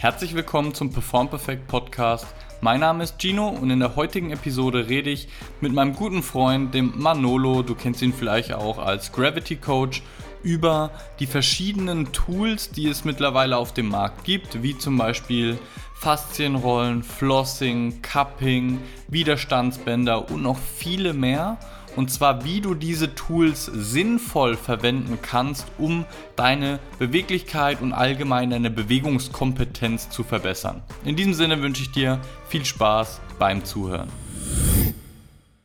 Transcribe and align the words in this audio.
Herzlich 0.00 0.34
willkommen 0.34 0.72
zum 0.72 0.90
Perform 0.90 1.28
Perfect 1.28 1.68
Podcast. 1.68 2.26
Mein 2.62 2.80
Name 2.80 3.04
ist 3.04 3.20
Gino 3.20 3.48
und 3.48 3.68
in 3.68 3.80
der 3.80 3.96
heutigen 3.96 4.30
Episode 4.30 4.88
rede 4.88 5.10
ich 5.10 5.28
mit 5.60 5.74
meinem 5.74 5.94
guten 5.94 6.22
Freund, 6.22 6.72
dem 6.72 6.94
Manolo, 6.96 7.62
du 7.62 7.74
kennst 7.74 8.00
ihn 8.00 8.14
vielleicht 8.14 8.54
auch 8.54 8.78
als 8.78 9.12
Gravity 9.12 9.56
Coach, 9.56 10.02
über 10.42 10.90
die 11.18 11.26
verschiedenen 11.26 12.12
Tools, 12.12 12.70
die 12.70 12.88
es 12.88 13.04
mittlerweile 13.04 13.58
auf 13.58 13.74
dem 13.74 13.90
Markt 13.90 14.24
gibt, 14.24 14.62
wie 14.62 14.78
zum 14.78 14.96
Beispiel 14.96 15.58
Faszienrollen, 15.96 17.02
Flossing, 17.02 18.00
Cupping, 18.00 18.80
Widerstandsbänder 19.08 20.30
und 20.30 20.42
noch 20.42 20.56
viele 20.56 21.12
mehr 21.12 21.58
und 21.96 22.10
zwar 22.10 22.44
wie 22.44 22.60
du 22.60 22.74
diese 22.74 23.14
Tools 23.14 23.66
sinnvoll 23.66 24.56
verwenden 24.56 25.18
kannst, 25.22 25.66
um 25.78 26.04
deine 26.36 26.78
Beweglichkeit 26.98 27.80
und 27.80 27.92
allgemein 27.92 28.50
deine 28.50 28.70
Bewegungskompetenz 28.70 30.10
zu 30.10 30.22
verbessern. 30.22 30.82
In 31.04 31.16
diesem 31.16 31.34
Sinne 31.34 31.62
wünsche 31.62 31.82
ich 31.82 31.92
dir 31.92 32.18
viel 32.48 32.64
Spaß 32.64 33.20
beim 33.38 33.64
Zuhören. 33.64 34.08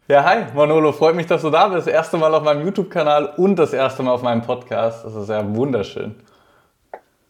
Ja, 0.08 0.24
hi, 0.24 0.46
Manolo, 0.54 0.92
freut 0.92 1.16
mich, 1.16 1.26
dass 1.26 1.42
du 1.42 1.50
da 1.50 1.68
bist. 1.68 1.88
Das 1.88 1.94
erste 1.94 2.18
Mal 2.18 2.34
auf 2.36 2.44
meinem 2.44 2.64
YouTube-Kanal 2.64 3.34
und 3.38 3.56
das 3.56 3.74
erste 3.74 4.04
Mal 4.04 4.12
auf 4.12 4.22
meinem 4.22 4.44
Podcast. 4.44 5.04
Das 5.04 5.16
ist 5.16 5.30
ja 5.30 5.56
wunderschön. 5.56 6.16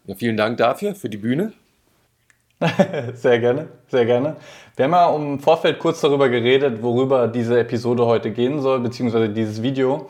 Ja, 0.06 0.16
vielen 0.16 0.36
Dank 0.36 0.58
dafür, 0.58 0.94
für 0.94 1.10
die 1.10 1.18
Bühne. 1.18 1.54
sehr 3.14 3.40
gerne, 3.40 3.68
sehr 3.88 4.06
gerne. 4.06 4.38
Wir 4.76 4.86
haben 4.86 4.92
ja 4.94 5.16
im 5.16 5.40
Vorfeld 5.40 5.80
kurz 5.80 6.00
darüber 6.02 6.30
geredet, 6.30 6.82
worüber 6.82 7.28
diese 7.28 7.60
Episode 7.60 8.06
heute 8.06 8.32
gehen 8.32 8.62
soll, 8.62 8.80
beziehungsweise 8.80 9.30
dieses 9.30 9.62
Video. 9.62 10.10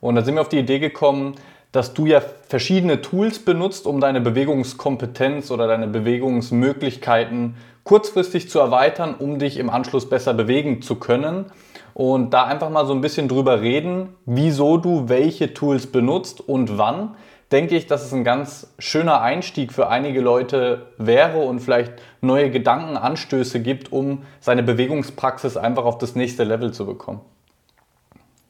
Und 0.00 0.14
da 0.14 0.22
sind 0.22 0.34
wir 0.34 0.42
auf 0.42 0.48
die 0.48 0.58
Idee 0.58 0.78
gekommen, 0.78 1.36
dass 1.72 1.94
du 1.94 2.06
ja 2.06 2.20
verschiedene 2.20 3.00
Tools 3.00 3.38
benutzt, 3.38 3.86
um 3.86 4.00
deine 4.00 4.20
Bewegungskompetenz 4.20 5.50
oder 5.50 5.66
deine 5.66 5.86
Bewegungsmöglichkeiten 5.88 7.56
kurzfristig 7.84 8.50
zu 8.50 8.58
erweitern, 8.58 9.14
um 9.18 9.38
dich 9.38 9.58
im 9.58 9.70
Anschluss 9.70 10.08
besser 10.08 10.34
bewegen 10.34 10.82
zu 10.82 10.96
können. 10.96 11.46
Und 11.94 12.30
da 12.34 12.44
einfach 12.44 12.68
mal 12.68 12.84
so 12.84 12.92
ein 12.92 13.00
bisschen 13.00 13.26
drüber 13.26 13.62
reden, 13.62 14.10
wieso 14.26 14.76
du 14.76 15.08
welche 15.08 15.54
Tools 15.54 15.86
benutzt 15.86 16.46
und 16.46 16.76
wann 16.76 17.16
denke 17.52 17.76
ich, 17.76 17.86
dass 17.86 18.04
es 18.04 18.12
ein 18.12 18.24
ganz 18.24 18.72
schöner 18.78 19.20
Einstieg 19.20 19.72
für 19.72 19.88
einige 19.88 20.20
Leute 20.20 20.86
wäre 20.98 21.38
und 21.38 21.60
vielleicht 21.60 21.92
neue 22.20 22.50
Gedankenanstöße 22.50 23.60
gibt, 23.60 23.92
um 23.92 24.24
seine 24.40 24.62
Bewegungspraxis 24.62 25.56
einfach 25.56 25.84
auf 25.84 25.98
das 25.98 26.14
nächste 26.14 26.44
Level 26.44 26.72
zu 26.72 26.86
bekommen. 26.86 27.20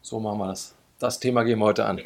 So 0.00 0.20
machen 0.20 0.38
wir 0.38 0.48
das. 0.48 0.75
Das 0.98 1.20
Thema 1.20 1.42
gehen 1.42 1.58
wir 1.58 1.66
heute 1.66 1.84
an. 1.84 2.00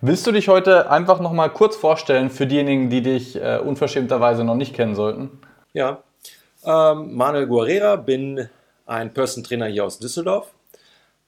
Willst 0.00 0.26
du 0.26 0.32
dich 0.32 0.48
heute 0.48 0.90
einfach 0.90 1.20
noch 1.20 1.32
mal 1.32 1.48
kurz 1.48 1.76
vorstellen 1.76 2.30
für 2.30 2.46
diejenigen, 2.46 2.90
die 2.90 3.02
dich 3.02 3.36
äh, 3.36 3.58
unverschämterweise 3.58 4.44
noch 4.44 4.54
nicht 4.54 4.74
kennen 4.74 4.94
sollten? 4.94 5.30
Ja, 5.72 6.02
ähm, 6.64 7.14
Manuel 7.14 7.46
Guerrera, 7.46 7.96
bin 7.96 8.48
ein 8.86 9.12
Person 9.12 9.44
Trainer 9.44 9.66
hier 9.66 9.84
aus 9.84 9.98
Düsseldorf 9.98 10.52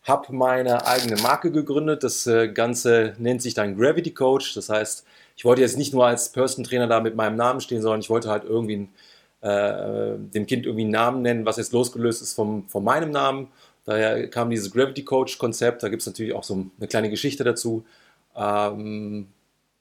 habe 0.07 0.33
meine 0.33 0.87
eigene 0.87 1.21
Marke 1.21 1.51
gegründet. 1.51 2.05
Das 2.05 2.27
äh, 2.27 2.49
Ganze 2.49 3.15
nennt 3.19 3.43
sich 3.43 3.55
dann 3.55 3.77
Gravity 3.77 4.15
Coach. 4.15 4.55
Das 4.55 4.69
heißt, 4.69 5.05
ich 5.37 5.45
wollte 5.45 5.62
jetzt 5.62 5.77
nicht 5.77 5.93
nur 5.93 6.07
als 6.07 6.31
Person 6.31 6.65
Trainer 6.65 6.87
da 6.87 7.01
mit 7.01 7.17
meinem 7.17 7.37
Namen 7.37 7.61
stehen, 7.61 7.83
sondern 7.83 8.01
ich 8.01 8.09
wollte 8.09 8.31
halt 8.31 8.45
irgendwie 8.45 8.89
äh, 9.41 10.17
dem 10.17 10.47
Kind 10.47 10.65
irgendwie 10.65 10.84
einen 10.84 10.93
Namen 10.93 11.23
nennen, 11.23 11.45
was 11.45 11.57
jetzt 11.57 11.73
losgelöst 11.73 12.23
ist 12.23 12.34
vom, 12.34 12.69
von 12.69 12.84
meinem 12.84 13.11
Namen. 13.11 13.49
Daher 13.84 14.29
kam 14.29 14.51
dieses 14.51 14.71
Gravity 14.73 15.05
Coach 15.05 15.39
Konzept. 15.39 15.83
Da 15.83 15.89
gibt 15.89 16.03
es 16.03 16.07
natürlich 16.07 16.34
auch 16.34 16.45
so 16.45 16.67
eine 16.79 16.89
kleine 16.89 17.11
Geschichte 17.11 17.43
dazu. 17.45 17.84
Ähm, 18.37 19.29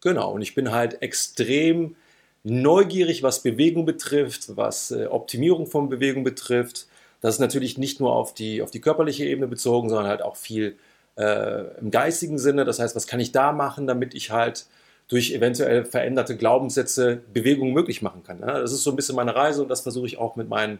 genau, 0.01 0.31
und 0.31 0.41
ich 0.41 0.55
bin 0.55 0.71
halt 0.71 1.01
extrem 1.03 1.95
neugierig, 2.43 3.23
was 3.23 3.43
Bewegung 3.43 3.85
betrifft, 3.85 4.55
was 4.55 4.91
äh, 4.91 5.05
Optimierung 5.05 5.67
von 5.67 5.89
Bewegung 5.89 6.23
betrifft 6.23 6.87
das 7.21 7.35
ist 7.35 7.39
natürlich 7.39 7.77
nicht 7.77 7.99
nur 7.99 8.13
auf 8.13 8.33
die, 8.33 8.61
auf 8.61 8.71
die 8.71 8.81
körperliche 8.81 9.25
Ebene 9.25 9.47
bezogen, 9.47 9.89
sondern 9.89 10.07
halt 10.07 10.21
auch 10.21 10.35
viel 10.35 10.77
äh, 11.17 11.77
im 11.79 11.91
geistigen 11.91 12.37
Sinne. 12.37 12.65
Das 12.65 12.79
heißt, 12.79 12.95
was 12.95 13.07
kann 13.07 13.19
ich 13.19 13.31
da 13.31 13.51
machen, 13.51 13.87
damit 13.87 14.13
ich 14.13 14.31
halt 14.31 14.65
durch 15.07 15.33
eventuell 15.33 15.85
veränderte 15.85 16.35
Glaubenssätze 16.35 17.21
Bewegung 17.31 17.73
möglich 17.73 18.01
machen 18.01 18.23
kann. 18.23 18.39
Ja? 18.39 18.59
Das 18.59 18.71
ist 18.71 18.83
so 18.83 18.89
ein 18.89 18.95
bisschen 18.95 19.15
meine 19.15 19.35
Reise 19.35 19.61
und 19.61 19.69
das 19.69 19.81
versuche 19.81 20.07
ich 20.07 20.17
auch 20.17 20.35
mit 20.35 20.49
meinen 20.49 20.79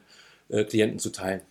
äh, 0.50 0.64
Klienten 0.64 1.00
zu 1.00 1.12
teilen. 1.12 1.42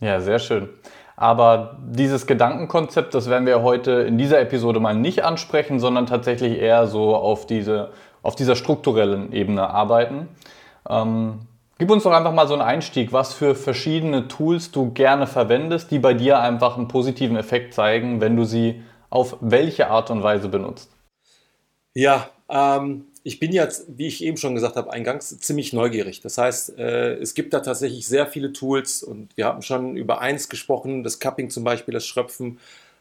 Ja, 0.00 0.20
sehr 0.20 0.38
schön. 0.38 0.68
Aber 1.16 1.78
dieses 1.86 2.26
Gedankenkonzept, 2.26 3.14
das 3.14 3.30
werden 3.30 3.46
wir 3.46 3.62
heute 3.62 3.92
in 3.92 4.18
dieser 4.18 4.40
Episode 4.40 4.80
mal 4.80 4.94
nicht 4.94 5.24
ansprechen, 5.24 5.78
sondern 5.78 6.06
tatsächlich 6.06 6.58
eher 6.58 6.86
so 6.86 7.14
auf, 7.14 7.46
diese, 7.46 7.90
auf 8.22 8.34
dieser 8.34 8.56
strukturellen 8.56 9.32
Ebene 9.32 9.68
arbeiten. 9.68 10.28
Ähm, 10.88 11.40
Gib 11.78 11.90
uns 11.90 12.04
doch 12.04 12.12
einfach 12.12 12.32
mal 12.32 12.46
so 12.46 12.54
einen 12.54 12.62
Einstieg, 12.62 13.12
was 13.12 13.34
für 13.34 13.56
verschiedene 13.56 14.28
Tools 14.28 14.70
du 14.70 14.92
gerne 14.92 15.26
verwendest, 15.26 15.90
die 15.90 15.98
bei 15.98 16.14
dir 16.14 16.38
einfach 16.38 16.76
einen 16.76 16.86
positiven 16.86 17.36
Effekt 17.36 17.74
zeigen, 17.74 18.20
wenn 18.20 18.36
du 18.36 18.44
sie 18.44 18.82
auf 19.10 19.36
welche 19.40 19.88
Art 19.88 20.10
und 20.10 20.22
Weise 20.22 20.48
benutzt. 20.48 20.90
Ja, 21.94 22.30
ähm, 22.48 23.06
ich 23.24 23.40
bin 23.40 23.52
jetzt, 23.52 23.86
wie 23.88 24.06
ich 24.06 24.22
eben 24.22 24.36
schon 24.36 24.54
gesagt 24.54 24.76
habe, 24.76 24.92
eingangs 24.92 25.36
ziemlich 25.40 25.72
neugierig. 25.72 26.20
Das 26.20 26.38
heißt, 26.38 26.78
äh, 26.78 27.14
es 27.14 27.34
gibt 27.34 27.52
da 27.52 27.60
tatsächlich 27.60 28.06
sehr 28.06 28.26
viele 28.26 28.52
Tools 28.52 29.02
und 29.02 29.36
wir 29.36 29.46
haben 29.46 29.62
schon 29.62 29.96
über 29.96 30.20
eins 30.20 30.48
gesprochen, 30.48 31.02
das 31.02 31.18
Cupping 31.18 31.50
zum 31.50 31.64
Beispiel, 31.64 31.94
das 31.94 32.06
Schröpfen, 32.06 32.58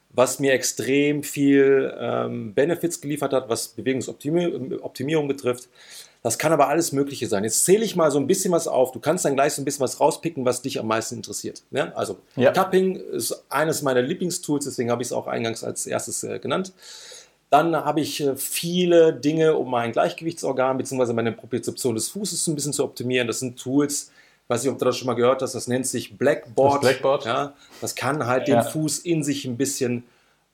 was 0.09 0.39
mir 0.39 0.53
extrem 0.53 1.23
viel 1.23 1.93
ähm, 1.99 2.53
Benefits 2.53 3.01
geliefert 3.01 3.33
hat, 3.33 3.49
was 3.49 3.69
Bewegungsoptimierung 3.69 5.27
betrifft. 5.27 5.69
Das 6.23 6.37
kann 6.37 6.53
aber 6.53 6.69
alles 6.69 6.93
Mögliche 6.93 7.27
sein. 7.27 7.43
Jetzt 7.43 7.65
zähle 7.65 7.83
ich 7.83 7.97
mal 7.97 8.09
so 8.09 8.17
ein 8.17 8.27
bisschen 8.27 8.53
was 8.53 8.69
auf. 8.69 8.93
Du 8.93 8.99
kannst 8.99 9.25
dann 9.25 9.35
gleich 9.35 9.53
so 9.53 9.61
ein 9.61 9.65
bisschen 9.65 9.83
was 9.83 9.99
rauspicken, 9.99 10.45
was 10.45 10.61
dich 10.61 10.79
am 10.79 10.87
meisten 10.87 11.15
interessiert. 11.15 11.63
Ja? 11.71 11.91
Also 11.95 12.17
ja. 12.37 12.53
Cupping 12.53 12.95
ist 12.95 13.43
eines 13.49 13.81
meiner 13.81 14.01
Lieblingstools, 14.01 14.63
deswegen 14.63 14.89
habe 14.89 15.01
ich 15.01 15.09
es 15.09 15.11
auch 15.11 15.27
eingangs 15.27 15.65
als 15.65 15.85
erstes 15.85 16.23
äh, 16.23 16.39
genannt. 16.39 16.71
Dann 17.49 17.75
habe 17.75 17.99
ich 17.99 18.21
äh, 18.21 18.37
viele 18.37 19.13
Dinge, 19.13 19.57
um 19.57 19.69
mein 19.69 19.91
Gleichgewichtsorgan 19.91 20.77
bzw. 20.77 21.11
meine 21.11 21.33
Propriozeption 21.33 21.93
des 21.93 22.07
Fußes 22.07 22.47
ein 22.47 22.55
bisschen 22.55 22.71
zu 22.71 22.85
optimieren. 22.85 23.27
Das 23.27 23.39
sind 23.39 23.59
Tools, 23.59 24.09
weiß 24.47 24.63
nicht, 24.63 24.71
ob 24.71 24.79
du 24.79 24.85
das 24.85 24.97
schon 24.97 25.07
mal 25.07 25.15
gehört 25.15 25.41
hast, 25.41 25.55
das 25.55 25.67
nennt 25.67 25.85
sich 25.85 26.17
Blackboard. 26.17 26.75
Das, 26.75 26.89
Blackboard. 26.89 27.25
Ja, 27.25 27.53
das 27.81 27.95
kann 27.95 28.25
halt 28.25 28.47
ja. 28.47 28.61
den 28.61 28.71
Fuß 28.71 28.99
in 28.99 29.23
sich 29.23 29.43
ein 29.43 29.57
bisschen 29.57 30.05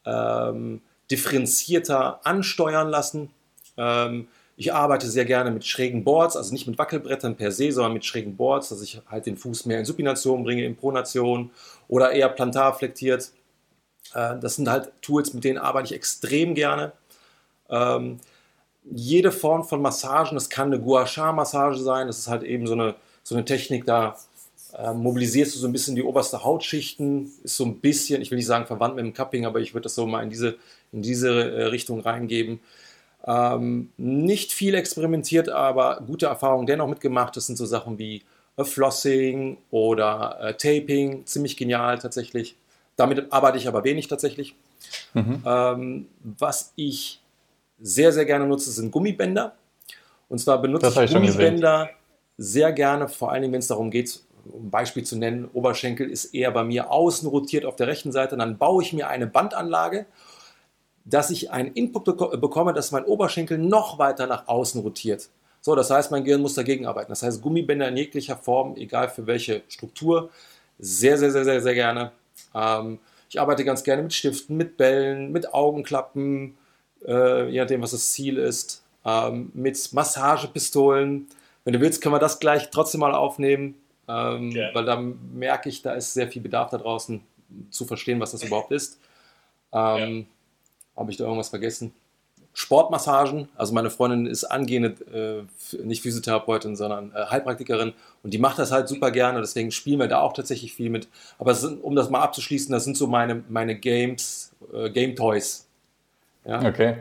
ähm, 0.04 0.82
differenzierter 1.12 2.26
ansteuern 2.26 2.90
lassen. 2.90 3.30
Ähm, 3.78 4.28
ich 4.60 4.74
arbeite 4.74 5.10
sehr 5.10 5.24
gerne 5.24 5.52
mit 5.52 5.66
schrägen 5.66 6.04
Boards, 6.04 6.36
also 6.36 6.52
nicht 6.52 6.68
mit 6.68 6.78
Wackelbrettern 6.78 7.38
per 7.38 7.50
se, 7.50 7.72
sondern 7.72 7.94
mit 7.94 8.04
schrägen 8.04 8.36
Boards, 8.36 8.68
dass 8.68 8.82
ich 8.82 9.02
halt 9.10 9.26
den 9.26 9.38
Fuß 9.38 9.66
mehr 9.66 9.80
in 9.80 9.86
Supination 9.86 10.44
bringe, 10.44 10.66
in 10.66 10.76
Pronation 10.76 11.52
oder 11.88 12.12
eher 12.12 12.28
plantar 12.28 12.78
flektiert. 12.78 13.32
Äh, 14.14 14.38
das 14.38 14.58
sind 14.58 14.70
halt 14.70 14.92
Tools, 15.02 15.34
mit 15.34 15.46
denen 15.46 15.60
arbeite 15.60 15.86
ich 15.86 15.94
extrem 15.94 16.56
gerne. 16.56 16.92
Ähm, 17.70 18.20
jede 18.84 19.32
Form 19.32 19.64
von 19.64 19.82
Massagen, 19.82 20.36
das 20.36 20.50
kann 20.50 20.74
eine 20.74 20.82
Gua 20.82 21.08
Sha 21.08 21.32
Massage 21.32 21.80
sein, 21.80 22.08
das 22.08 22.20
ist 22.20 22.28
halt 22.28 22.44
eben 22.44 22.68
so 22.68 22.74
eine, 22.74 22.96
so 23.24 23.36
eine 23.36 23.46
Technik, 23.46 23.86
da 23.86 24.18
äh, 24.78 24.92
mobilisierst 24.92 25.56
du 25.56 25.60
so 25.60 25.68
ein 25.68 25.72
bisschen 25.72 25.96
die 25.96 26.04
oberste 26.04 26.44
Hautschichten, 26.44 27.32
ist 27.46 27.56
so 27.56 27.64
ein 27.64 27.80
bisschen, 27.80 28.22
ich 28.22 28.30
will 28.30 28.36
nicht 28.36 28.46
sagen 28.46 28.66
verwandt 28.66 28.98
mit 28.98 29.06
dem 29.06 29.14
Cupping, 29.14 29.46
aber 29.46 29.62
ich 29.62 29.74
würde 29.74 29.84
das 29.84 29.96
so 29.96 30.06
mal 30.06 30.22
in 30.22 30.30
diese, 30.30 30.58
in 30.92 31.02
diese 31.02 31.30
äh, 31.30 31.64
Richtung 31.68 32.02
reingeben. 32.02 32.60
Ähm, 33.26 33.92
nicht 33.98 34.54
viel 34.54 34.76
experimentiert, 34.76 35.50
aber 35.50 36.02
gute 36.06 36.28
Erfahrungen 36.28 36.66
dennoch 36.66 36.88
mitgemacht. 36.88 37.36
Das 37.36 37.48
sind 37.48 37.58
so 37.58 37.66
Sachen 37.66 37.98
wie 38.00 38.24
äh, 38.58 38.64
Flossing 38.64 39.58
oder 39.72 40.38
äh, 40.42 40.54
Taping, 40.54 41.26
ziemlich 41.26 41.58
genial 41.58 42.00
tatsächlich. 42.00 42.56
Damit 42.96 43.32
arbeite 43.32 43.58
ich 43.58 43.68
aber 43.68 43.84
wenig 43.84 44.08
tatsächlich. 44.08 44.56
Mhm. 45.14 45.44
Ähm, 45.46 46.08
was 46.22 46.74
ich 46.76 47.22
sehr, 47.82 48.12
sehr 48.12 48.26
gerne 48.26 48.46
nutze, 48.46 48.72
sind 48.72 48.92
Gummibänder. 48.92 49.54
Und 50.28 50.40
zwar 50.40 50.62
benutze 50.62 50.88
ich, 50.88 50.98
ich 50.98 51.14
Gummibänder 51.14 51.90
sehr 52.38 52.72
gerne, 52.72 53.08
vor 53.08 53.32
allem 53.32 53.52
wenn 53.52 53.60
es 53.60 53.68
darum 53.68 53.92
geht, 53.92 54.22
um 54.52 54.68
ein 54.68 54.70
Beispiel 54.70 55.04
zu 55.04 55.18
nennen, 55.18 55.50
Oberschenkel 55.54 56.10
ist 56.10 56.34
eher 56.34 56.52
bei 56.52 56.64
mir 56.64 56.92
außen 56.92 57.28
rotiert 57.28 57.66
auf 57.66 57.76
der 57.76 57.88
rechten 57.88 58.12
Seite. 58.12 58.38
Dann 58.38 58.58
baue 58.58 58.82
ich 58.84 58.94
mir 58.94 59.10
eine 59.10 59.28
Bandanlage 59.28 60.06
dass 61.06 61.30
ich 61.30 61.52
einen 61.52 61.74
Input 61.74 62.06
bekomme, 62.06 62.74
dass 62.74 62.92
mein 62.92 63.06
Oberschenkel 63.06 63.58
noch 63.58 63.98
weiter 64.00 64.28
nach 64.28 64.48
außen 64.48 64.82
rotiert. 64.82 65.30
So, 65.62 65.76
das 65.76 65.90
heißt, 65.90 66.12
mein 66.12 66.24
Gehirn 66.24 66.42
muss 66.42 66.54
dagegen 66.54 66.86
arbeiten. 66.86 67.10
Das 67.10 67.24
heißt, 67.24 67.42
Gummibänder 67.42 67.88
in 67.90 67.98
jeglicher 67.98 68.38
Form, 68.38 68.76
egal 68.78 69.10
für 69.10 69.28
welche 69.28 69.64
Struktur, 69.68 70.30
sehr, 70.78 71.18
sehr, 71.18 71.32
sehr, 71.32 71.44
sehr, 71.44 71.62
sehr 71.62 71.74
gerne. 71.74 72.12
Ähm, 72.56 73.00
ich 73.30 73.40
arbeite 73.40 73.66
ganz 73.66 73.84
gerne 73.84 74.02
mit 74.04 74.14
Stiften, 74.14 74.56
mit 74.56 74.78
Bällen, 74.78 75.32
mit 75.32 75.54
Augenklappen, 75.54 76.58
äh, 77.06 77.50
je 77.50 77.60
nachdem, 77.60 77.82
was 77.82 77.92
das 77.92 78.12
Ziel 78.12 78.38
ist, 78.38 78.84
ähm, 79.06 79.52
mit 79.54 79.94
Massagepistolen. 79.94 81.28
Wenn 81.64 81.74
du 81.74 81.82
willst, 81.82 82.02
können 82.02 82.16
wir 82.16 82.20
das 82.20 82.40
gleich 82.40 82.70
trotzdem 82.72 83.02
mal 83.02 83.14
aufnehmen, 83.14 83.76
ähm, 84.08 84.50
okay. 84.50 84.70
weil 84.74 84.86
dann 84.86 85.20
merke 85.34 85.70
ich, 85.70 85.82
da 85.82 85.94
ist 85.94 86.14
sehr 86.14 86.28
viel 86.30 86.42
Bedarf 86.42 86.72
da 86.72 86.78
draußen 86.78 87.22
zu 87.70 87.86
verstehen, 87.86 88.20
was 88.20 88.32
das 88.32 88.44
überhaupt 88.46 88.72
ist. 88.72 89.00
Ähm, 89.74 90.18
ja. 90.18 90.26
Habe 91.00 91.12
ich 91.12 91.18
da 91.18 91.24
irgendwas 91.24 91.50
vergessen? 91.50 91.94
Sportmassagen. 92.54 93.48
Also 93.56 93.74
meine 93.74 93.90
Freundin 93.90 94.26
ist 94.26 94.44
angehende, 94.44 95.48
äh, 95.74 95.84
nicht 95.84 96.02
Physiotherapeutin, 96.02 96.76
sondern 96.76 97.14
äh, 97.16 97.26
Heilpraktikerin 97.30 97.94
und 98.22 98.34
die 98.34 98.38
macht 98.38 98.60
das 98.60 98.72
halt 98.72 98.90
super 98.90 99.12
gerne. 99.12 99.40
Deswegen 99.40 99.72
spielen 99.72 100.00
wir 100.00 100.08
da 100.08 100.20
auch 100.20 100.34
tatsächlich 100.34 100.74
viel 100.74 100.90
mit. 100.90 101.08
Aber 101.38 101.54
sind, 101.56 101.82
um 101.82 101.96
das 101.96 102.10
mal 102.10 102.22
abzuschließen, 102.22 102.72
das 102.72 102.84
sind 102.84 102.98
so 102.98 103.08
meine, 103.08 103.44
meine 103.48 103.76
Games, 103.76 104.52
äh, 104.74 104.90
Game 104.90 105.16
Toys. 105.16 105.68
Ja? 106.44 106.68
Okay. 106.68 106.98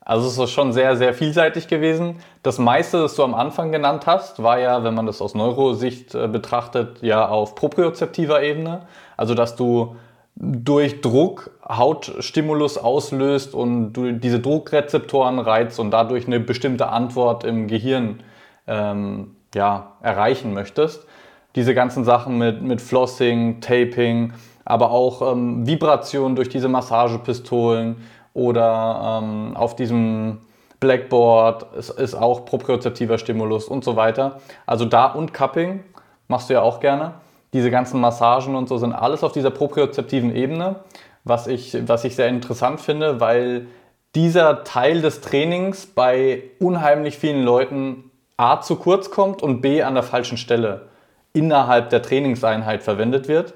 Also 0.00 0.28
es 0.28 0.38
ist 0.38 0.54
schon 0.54 0.72
sehr, 0.72 0.96
sehr 0.96 1.14
vielseitig 1.14 1.66
gewesen. 1.66 2.20
Das 2.42 2.58
meiste, 2.58 3.00
das 3.00 3.16
du 3.16 3.24
am 3.24 3.34
Anfang 3.34 3.72
genannt 3.72 4.06
hast, 4.06 4.42
war 4.42 4.58
ja, 4.60 4.84
wenn 4.84 4.94
man 4.94 5.06
das 5.06 5.20
aus 5.20 5.34
Neurosicht 5.34 6.14
äh, 6.14 6.28
betrachtet, 6.28 7.02
ja 7.02 7.28
auf 7.28 7.54
propriozeptiver 7.54 8.42
Ebene. 8.42 8.86
Also 9.16 9.34
dass 9.34 9.56
du 9.56 9.96
durch 10.36 11.00
Druck 11.00 11.50
Hautstimulus 11.66 12.76
auslöst 12.76 13.54
und 13.54 13.94
du 13.94 14.12
diese 14.12 14.38
Druckrezeptoren 14.38 15.38
reizt 15.38 15.80
und 15.80 15.90
dadurch 15.90 16.26
eine 16.26 16.40
bestimmte 16.40 16.90
Antwort 16.90 17.42
im 17.44 17.66
Gehirn 17.66 18.20
ähm, 18.66 19.34
ja, 19.54 19.92
erreichen 20.02 20.52
möchtest. 20.52 21.06
Diese 21.54 21.74
ganzen 21.74 22.04
Sachen 22.04 22.36
mit, 22.36 22.62
mit 22.62 22.82
Flossing, 22.82 23.62
Taping, 23.62 24.34
aber 24.66 24.90
auch 24.90 25.32
ähm, 25.32 25.66
Vibration 25.66 26.36
durch 26.36 26.50
diese 26.50 26.68
Massagepistolen 26.68 27.96
oder 28.34 29.22
ähm, 29.22 29.56
auf 29.56 29.74
diesem 29.74 30.38
Blackboard 30.80 31.74
ist, 31.76 31.88
ist 31.88 32.14
auch 32.14 32.44
propriozeptiver 32.44 33.16
Stimulus 33.16 33.68
und 33.68 33.84
so 33.84 33.96
weiter. 33.96 34.40
Also 34.66 34.84
da 34.84 35.06
und 35.06 35.32
Cupping 35.32 35.82
machst 36.28 36.50
du 36.50 36.54
ja 36.54 36.60
auch 36.60 36.80
gerne 36.80 37.14
diese 37.52 37.70
ganzen 37.70 38.00
Massagen 38.00 38.54
und 38.54 38.68
so 38.68 38.78
sind 38.78 38.92
alles 38.92 39.24
auf 39.24 39.32
dieser 39.32 39.50
propriozeptiven 39.50 40.34
Ebene, 40.34 40.76
was 41.24 41.46
ich, 41.46 41.76
was 41.88 42.04
ich 42.04 42.14
sehr 42.14 42.28
interessant 42.28 42.80
finde, 42.80 43.20
weil 43.20 43.66
dieser 44.14 44.64
Teil 44.64 45.02
des 45.02 45.20
Trainings 45.20 45.86
bei 45.86 46.44
unheimlich 46.58 47.18
vielen 47.18 47.42
Leuten 47.42 48.10
A 48.36 48.60
zu 48.60 48.76
kurz 48.76 49.10
kommt 49.10 49.42
und 49.42 49.60
B 49.60 49.82
an 49.82 49.94
der 49.94 50.02
falschen 50.02 50.38
Stelle 50.38 50.88
innerhalb 51.32 51.90
der 51.90 52.02
Trainingseinheit 52.02 52.82
verwendet 52.82 53.28
wird. 53.28 53.54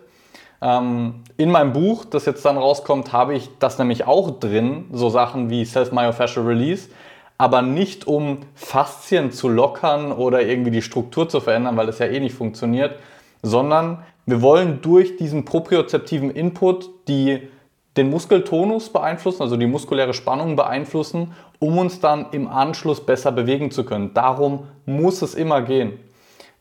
Ähm, 0.63 1.25
in 1.39 1.51
meinem 1.51 1.73
Buch, 1.73 2.05
das 2.05 2.27
jetzt 2.27 2.45
dann 2.45 2.59
rauskommt, 2.59 3.13
habe 3.13 3.35
ich 3.35 3.49
das 3.59 3.79
nämlich 3.79 4.07
auch 4.07 4.39
drin, 4.39 4.87
so 4.93 5.09
Sachen 5.09 5.49
wie 5.49 5.65
Self-Myofascial 5.65 6.45
Release, 6.45 6.91
aber 7.39 7.63
nicht 7.63 8.07
um 8.07 8.41
Faszien 8.55 9.33
zu 9.33 9.49
lockern 9.49 10.13
oder 10.13 10.43
irgendwie 10.43 10.71
die 10.71 10.83
Struktur 10.83 11.29
zu 11.29 11.41
verändern, 11.41 11.79
weil 11.79 11.87
das 11.87 11.99
ja 11.99 12.07
eh 12.07 12.21
nicht 12.21 12.35
funktioniert, 12.35 12.97
sondern 13.43 14.05
wir 14.27 14.43
wollen 14.43 14.81
durch 14.81 15.17
diesen 15.17 15.45
propriozeptiven 15.45 16.31
Input 16.31 16.91
die, 17.09 17.49
den 17.97 18.11
Muskeltonus 18.11 18.91
beeinflussen, 18.91 19.43
also 19.43 19.57
die 19.57 19.67
muskuläre 19.67 20.15
Spannung 20.15 20.57
beeinflussen, 20.57 21.35
um 21.59 21.79
uns 21.79 22.01
dann 22.01 22.27
im 22.33 22.49
Anschluss 22.49 23.05
besser 23.05 23.33
bewegen 23.33 23.71
zu 23.71 23.85
können. 23.85 24.15
Darum 24.15 24.69
muss 24.87 25.23
es 25.23 25.35
immer 25.35 25.63
gehen. 25.63 25.99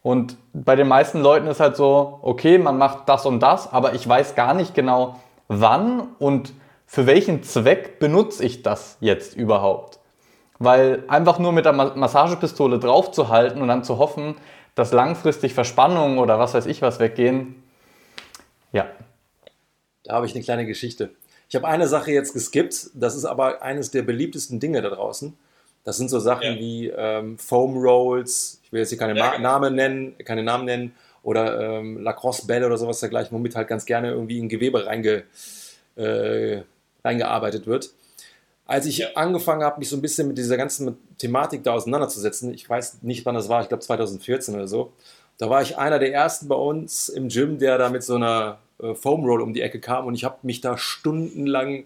Und 0.02 0.38
bei 0.54 0.76
den 0.76 0.88
meisten 0.88 1.22
Leuten 1.22 1.48
ist 1.48 1.60
halt 1.60 1.76
so, 1.76 2.20
okay, 2.22 2.58
man 2.58 2.78
macht 2.78 3.08
das 3.10 3.26
und 3.26 3.42
das, 3.42 3.72
aber 3.72 3.94
ich 3.94 4.08
weiß 4.08 4.36
gar 4.36 4.54
nicht 4.54 4.74
genau, 4.74 5.20
wann 5.48 6.08
und 6.20 6.54
für 6.86 7.06
welchen 7.06 7.44
Zweck 7.44 8.00
benutze 8.00 8.44
ich 8.44 8.64
das 8.64 8.98
jetzt 9.00 9.36
überhaupt. 9.36 10.00
Weil 10.58 11.04
einfach 11.08 11.38
nur 11.40 11.52
mit 11.52 11.66
der 11.66 11.74
Massagepistole 11.74 12.80
draufzuhalten 12.80 13.62
und 13.62 13.68
dann 13.68 13.84
zu 13.84 13.98
hoffen, 13.98 14.36
dass 14.80 14.94
langfristig 14.94 15.54
Verspannungen 15.54 16.20
oder 16.20 16.40
was 16.40 16.54
weiß 16.54 16.66
ich 16.66 16.82
was 16.82 17.00
weggehen. 17.00 17.62
Ja. 18.72 18.90
Da 20.06 20.14
habe 20.14 20.26
ich 20.26 20.34
eine 20.34 20.44
kleine 20.44 20.66
Geschichte. 20.66 21.10
Ich 21.50 21.56
habe 21.56 21.68
eine 21.68 21.88
Sache 21.88 22.12
jetzt 22.12 22.34
geskippt, 22.34 22.92
das 22.94 23.16
ist 23.16 23.26
aber 23.26 23.62
eines 23.62 23.92
der 23.92 24.04
beliebtesten 24.04 24.60
Dinge 24.60 24.82
da 24.82 24.90
draußen. 24.90 25.38
Das 25.84 25.98
sind 25.98 26.10
so 26.10 26.20
Sachen 26.20 26.54
ja. 26.54 26.60
wie 26.60 26.88
ähm, 26.88 27.38
Foam 27.38 27.76
Rolls, 27.78 28.62
ich 28.64 28.72
will 28.72 28.80
jetzt 28.80 28.90
hier 28.90 28.98
keine 28.98 29.18
ja, 29.18 29.32
genau. 29.32 29.50
Namen 29.50 29.76
nennen, 29.76 30.16
keine 30.24 30.44
Namen 30.44 30.66
nennen, 30.66 30.96
oder 31.24 31.60
ähm, 31.60 32.02
Lacrosse-Bälle 32.02 32.66
oder 32.66 32.78
sowas 32.78 33.02
dergleichen, 33.02 33.36
womit 33.36 33.58
halt 33.58 33.68
ganz 33.68 33.86
gerne 33.86 34.12
irgendwie 34.12 34.40
in 34.40 34.48
Gewebe 34.48 34.86
reinge, 34.86 35.24
äh, 35.98 36.62
reingearbeitet 37.04 37.68
wird 37.68 37.90
als 38.70 38.86
ich 38.86 39.18
angefangen 39.18 39.64
habe, 39.64 39.80
mich 39.80 39.90
so 39.90 39.98
ein 39.98 40.02
bisschen 40.02 40.28
mit 40.28 40.38
dieser 40.38 40.56
ganzen 40.56 40.96
Thematik 41.18 41.64
da 41.64 41.74
auseinanderzusetzen, 41.74 42.54
ich 42.54 42.70
weiß 42.70 43.02
nicht, 43.02 43.26
wann 43.26 43.34
das 43.34 43.50
war, 43.50 43.64
ich 43.64 43.68
glaube 43.68 43.82
2014 43.82 44.54
oder 44.54 44.68
so, 44.68 44.94
da 45.40 45.50
war 45.50 45.64
ich 45.64 45.80
einer 45.80 45.98
der 45.98 46.14
ersten 46.14 46.48
bei 46.48 46.56
uns 46.56 47.10
im 47.10 47.30
Gym, 47.30 47.58
der 47.58 47.80
da 47.80 47.90
mit 47.90 48.04
so 48.04 48.14
einer 48.14 48.60
äh, 48.80 48.94
Foam 48.94 49.26
Roll 49.26 49.42
um 49.42 49.56
die 49.56 49.62
Ecke 49.62 49.80
kam 49.80 50.06
und 50.06 50.14
ich 50.14 50.24
habe 50.24 50.38
mich 50.44 50.62
da 50.62 50.78
stundenlang 50.78 51.86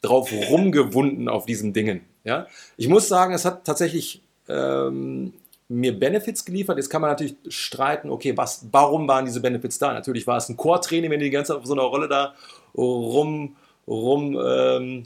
drauf 0.00 0.32
rumgewunden 0.48 1.28
auf 1.28 1.44
diesen 1.44 1.74
Dingen. 1.74 2.00
Ja? 2.24 2.46
Ich 2.78 2.88
muss 2.88 3.08
sagen, 3.08 3.34
es 3.34 3.44
hat 3.44 3.66
tatsächlich 3.66 4.22
ähm, 4.48 5.34
mir 5.68 5.98
Benefits 5.98 6.46
geliefert. 6.46 6.78
Jetzt 6.78 6.88
kann 6.88 7.02
man 7.02 7.10
natürlich 7.10 7.36
streiten, 7.48 8.08
okay, 8.08 8.34
was, 8.38 8.64
warum 8.72 9.06
waren 9.06 9.26
diese 9.26 9.42
Benefits 9.42 9.78
da? 9.78 9.92
Natürlich 9.92 10.26
war 10.26 10.38
es 10.38 10.48
ein 10.48 10.56
Core-Training, 10.56 11.10
wenn 11.10 11.20
du 11.20 11.26
die 11.26 11.30
ganze 11.30 11.52
Zeit 11.52 11.58
auf 11.58 11.66
so 11.66 11.74
einer 11.74 11.82
Rolle 11.82 12.08
da 12.08 12.34
rum, 12.74 13.54
rum 13.86 14.38
ähm, 14.42 15.04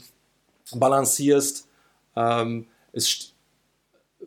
balancierst. 0.75 1.67
Ähm, 2.15 2.67
es 2.93 3.33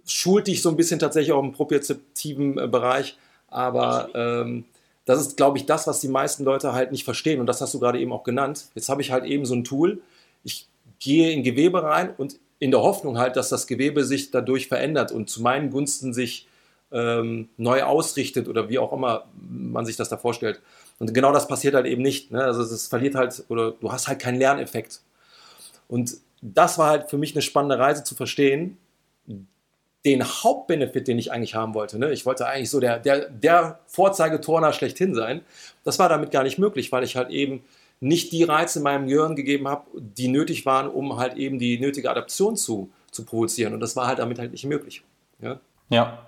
schult 0.07 0.47
dich 0.47 0.63
so 0.63 0.69
ein 0.69 0.77
bisschen 0.77 0.99
tatsächlich 0.99 1.33
auch 1.33 1.43
im 1.43 1.53
propriozeptiven 1.53 2.59
äh, 2.59 2.69
Bereich, 2.69 3.19
aber 3.49 4.09
ähm, 4.15 4.65
das 5.05 5.21
ist, 5.21 5.37
glaube 5.37 5.59
ich, 5.59 5.67
das, 5.67 5.87
was 5.87 6.01
die 6.01 6.09
meisten 6.09 6.45
Leute 6.45 6.73
halt 6.73 6.93
nicht 6.93 7.05
verstehen 7.05 7.41
und 7.41 7.47
das 7.47 7.61
hast 7.61 7.75
du 7.75 7.81
gerade 7.81 7.99
eben 7.99 8.13
auch 8.13 8.23
genannt. 8.23 8.67
Jetzt 8.75 8.89
habe 8.89 9.03
ich 9.03 9.11
halt 9.11 9.25
eben 9.25 9.45
so 9.45 9.55
ein 9.55 9.65
Tool, 9.65 10.01
ich 10.45 10.69
gehe 10.99 11.33
in 11.33 11.43
Gewebe 11.43 11.83
rein 11.83 12.15
und 12.17 12.39
in 12.59 12.71
der 12.71 12.83
Hoffnung 12.83 13.19
halt, 13.19 13.37
dass 13.37 13.49
das 13.49 13.67
Gewebe 13.67 14.05
sich 14.05 14.31
dadurch 14.31 14.69
verändert 14.69 15.13
und 15.13 15.31
zu 15.31 15.43
meinen 15.43 15.71
Gunsten 15.71 16.13
sich 16.13 16.47
ähm, 16.93 17.49
neu 17.57 17.83
ausrichtet 17.83 18.49
oder 18.49 18.69
wie 18.69 18.79
auch 18.79 18.93
immer 18.93 19.27
man 19.41 19.87
sich 19.87 19.97
das 19.97 20.09
da 20.09 20.17
vorstellt. 20.17 20.61
Und 20.99 21.15
genau 21.15 21.33
das 21.33 21.49
passiert 21.49 21.75
halt 21.75 21.87
eben 21.87 22.03
nicht. 22.03 22.31
Ne? 22.31 22.45
Also 22.45 22.63
es 22.63 22.89
verliert 22.89 23.15
halt 23.15 23.45
oder 23.49 23.73
du 23.73 23.91
hast 23.91 24.09
halt 24.09 24.21
keinen 24.21 24.39
Lerneffekt. 24.39 25.01
Und 25.89 26.17
das 26.43 26.79
war 26.79 26.89
halt 26.89 27.11
für 27.11 27.19
mich 27.19 27.35
eine 27.35 27.43
spannende 27.43 27.79
Reise 27.79 28.05
zu 28.05 28.15
verstehen, 28.15 28.79
den 30.05 30.25
Hauptbenefit, 30.25 31.09
den 31.09 31.19
ich 31.19 31.31
eigentlich 31.31 31.55
haben 31.55 31.75
wollte. 31.75 31.99
Ne? 31.99 32.11
Ich 32.13 32.25
wollte 32.25 32.47
eigentlich 32.47 32.71
so 32.71 32.81
der, 32.81 32.99
der, 32.99 33.29
der 33.29 33.81
Vorzeigeturner 33.87 34.73
schlechthin 34.73 35.15
sein. 35.15 35.43
Das 35.85 35.99
war 35.99 36.09
damit 36.09 36.31
gar 36.31 36.43
nicht 36.43 36.59
möglich, 36.59 36.91
weil 36.91 37.05
ich 37.05 37.17
halt 37.17 37.31
eben 37.31 37.63
nicht 38.01 38.33
die 38.33 38.45
Reize 38.45 38.79
in 38.79 38.85
meinem 38.85 39.07
Gehirn 39.07 39.37
gegeben 39.37 39.69
habe, 39.69 39.85
die 39.95 40.29
nötig 40.29 40.65
waren, 40.65 40.89
um 40.89 41.19
halt 41.19 41.37
eben 41.37 41.59
die 41.59 41.79
nötige 41.79 42.11
Adaption 42.11 42.57
zu, 42.57 42.91
zu 43.11 43.27
provozieren. 43.27 43.75
Und 43.75 43.81
das 43.81 43.95
war 43.95 44.07
halt 44.07 44.21
damit 44.21 44.39
halt 44.39 44.53
nicht 44.53 44.65
möglich. 44.65 45.03
Ja. 45.43 45.61
ja. 45.91 46.27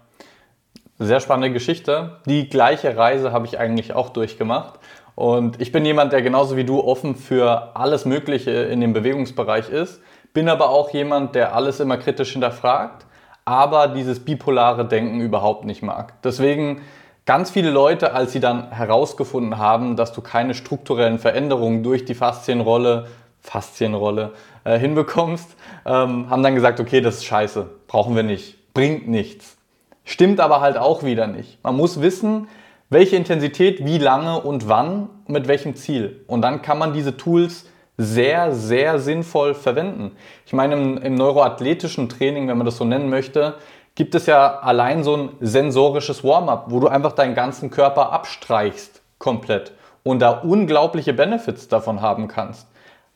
Sehr 0.98 1.20
spannende 1.20 1.52
Geschichte. 1.52 2.18
Die 2.26 2.50
gleiche 2.50 2.94
Reise 2.94 3.32
habe 3.32 3.46
ich 3.46 3.58
eigentlich 3.58 3.94
auch 3.94 4.10
durchgemacht. 4.10 4.78
Und 5.14 5.60
ich 5.60 5.72
bin 5.72 5.84
jemand, 5.84 6.12
der 6.12 6.20
genauso 6.20 6.56
wie 6.56 6.64
du 6.64 6.80
offen 6.80 7.16
für 7.16 7.74
alles 7.74 8.04
Mögliche 8.04 8.50
in 8.50 8.80
dem 8.80 8.92
Bewegungsbereich 8.92 9.70
ist, 9.70 10.00
bin 10.32 10.48
aber 10.48 10.70
auch 10.70 10.90
jemand, 10.90 11.34
der 11.34 11.54
alles 11.54 11.80
immer 11.80 11.96
kritisch 11.96 12.32
hinterfragt, 12.32 13.06
aber 13.44 13.88
dieses 13.88 14.20
bipolare 14.20 14.86
Denken 14.86 15.20
überhaupt 15.20 15.64
nicht 15.64 15.82
mag. 15.82 16.14
Deswegen 16.22 16.82
ganz 17.26 17.50
viele 17.50 17.70
Leute, 17.70 18.14
als 18.14 18.32
sie 18.32 18.40
dann 18.40 18.70
herausgefunden 18.70 19.58
haben, 19.58 19.96
dass 19.96 20.12
du 20.12 20.20
keine 20.20 20.54
strukturellen 20.54 21.18
Veränderungen 21.18 21.82
durch 21.82 22.04
die 22.04 22.14
Faszienrolle, 22.14 23.08
Faszienrolle 23.40 24.32
äh, 24.64 24.78
hinbekommst, 24.78 25.56
ähm, 25.84 26.30
haben 26.30 26.42
dann 26.42 26.54
gesagt, 26.54 26.80
okay, 26.80 27.00
das 27.00 27.16
ist 27.16 27.24
scheiße, 27.24 27.68
brauchen 27.88 28.14
wir 28.14 28.22
nicht, 28.22 28.72
bringt 28.74 29.08
nichts. 29.08 29.56
Stimmt 30.04 30.40
aber 30.40 30.60
halt 30.60 30.76
auch 30.76 31.02
wieder 31.02 31.26
nicht. 31.26 31.62
Man 31.62 31.76
muss 31.76 32.00
wissen, 32.00 32.48
welche 32.90 33.16
Intensität, 33.16 33.84
wie 33.84 33.98
lange 33.98 34.40
und 34.40 34.68
wann, 34.68 35.08
mit 35.26 35.48
welchem 35.48 35.76
Ziel. 35.76 36.22
Und 36.26 36.42
dann 36.42 36.60
kann 36.62 36.78
man 36.78 36.92
diese 36.92 37.16
Tools 37.16 37.66
sehr, 37.96 38.52
sehr 38.52 38.98
sinnvoll 38.98 39.54
verwenden. 39.54 40.16
Ich 40.46 40.52
meine, 40.52 40.74
im, 40.74 40.98
im 40.98 41.14
neuroathletischen 41.14 42.08
Training, 42.08 42.48
wenn 42.48 42.56
man 42.56 42.64
das 42.64 42.76
so 42.76 42.84
nennen 42.84 43.10
möchte, 43.10 43.54
gibt 43.94 44.14
es 44.14 44.26
ja 44.26 44.58
allein 44.60 45.04
so 45.04 45.16
ein 45.16 45.28
sensorisches 45.40 46.24
Warm-up, 46.24 46.66
wo 46.68 46.80
du 46.80 46.88
einfach 46.88 47.12
deinen 47.12 47.34
ganzen 47.34 47.70
Körper 47.70 48.12
abstreichst 48.12 49.02
komplett 49.18 49.72
und 50.02 50.20
da 50.20 50.30
unglaubliche 50.30 51.12
Benefits 51.12 51.68
davon 51.68 52.00
haben 52.00 52.28
kannst. 52.28 52.66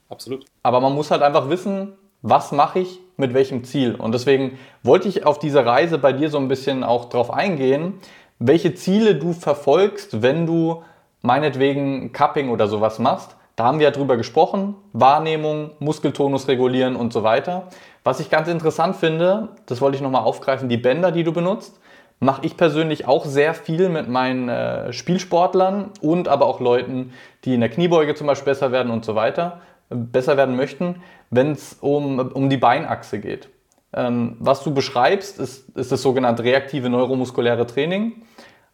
Absolut. 0.08 0.44
Aber 0.62 0.80
man 0.80 0.94
muss 0.94 1.10
halt 1.10 1.22
einfach 1.22 1.48
wissen, 1.48 1.94
was 2.22 2.52
mache 2.52 2.80
ich 2.80 3.00
mit 3.16 3.34
welchem 3.34 3.64
Ziel. 3.64 3.94
Und 3.94 4.12
deswegen 4.12 4.58
wollte 4.82 5.08
ich 5.08 5.24
auf 5.26 5.38
diese 5.38 5.64
Reise 5.64 5.98
bei 5.98 6.12
dir 6.12 6.30
so 6.30 6.38
ein 6.38 6.48
bisschen 6.48 6.84
auch 6.84 7.06
drauf 7.06 7.32
eingehen, 7.32 7.94
welche 8.38 8.74
Ziele 8.74 9.14
du 9.14 9.32
verfolgst, 9.32 10.22
wenn 10.22 10.46
du 10.46 10.82
meinetwegen 11.22 12.12
Cupping 12.12 12.50
oder 12.50 12.68
sowas 12.68 12.98
machst. 12.98 13.36
Da 13.56 13.64
haben 13.64 13.78
wir 13.78 13.84
ja 13.84 13.90
drüber 13.90 14.18
gesprochen, 14.18 14.76
Wahrnehmung, 14.92 15.70
Muskeltonus 15.78 16.46
regulieren 16.46 16.94
und 16.94 17.12
so 17.12 17.22
weiter. 17.22 17.68
Was 18.04 18.20
ich 18.20 18.28
ganz 18.28 18.48
interessant 18.48 18.96
finde, 18.96 19.48
das 19.64 19.80
wollte 19.80 19.96
ich 19.96 20.02
nochmal 20.02 20.22
aufgreifen, 20.22 20.68
die 20.68 20.76
Bänder, 20.76 21.10
die 21.10 21.24
du 21.24 21.32
benutzt, 21.32 21.80
mache 22.20 22.44
ich 22.44 22.56
persönlich 22.58 23.06
auch 23.06 23.24
sehr 23.24 23.54
viel 23.54 23.88
mit 23.88 24.08
meinen 24.08 24.48
äh, 24.50 24.92
Spielsportlern 24.92 25.90
und 26.02 26.28
aber 26.28 26.46
auch 26.46 26.60
Leuten, 26.60 27.12
die 27.44 27.54
in 27.54 27.60
der 27.60 27.70
Kniebeuge 27.70 28.14
zum 28.14 28.26
Beispiel 28.26 28.52
besser 28.52 28.72
werden 28.72 28.92
und 28.92 29.04
so 29.04 29.14
weiter, 29.14 29.60
äh, 29.90 29.96
besser 29.96 30.36
werden 30.36 30.56
möchten, 30.56 31.02
wenn 31.30 31.52
es 31.52 31.78
um, 31.80 32.18
um 32.18 32.50
die 32.50 32.56
Beinachse 32.58 33.20
geht. 33.20 33.48
Ähm, 33.92 34.36
was 34.38 34.62
du 34.64 34.74
beschreibst, 34.74 35.38
ist, 35.38 35.76
ist 35.76 35.92
das 35.92 36.02
sogenannte 36.02 36.44
reaktive 36.44 36.90
neuromuskuläre 36.90 37.66
Training. 37.66 38.22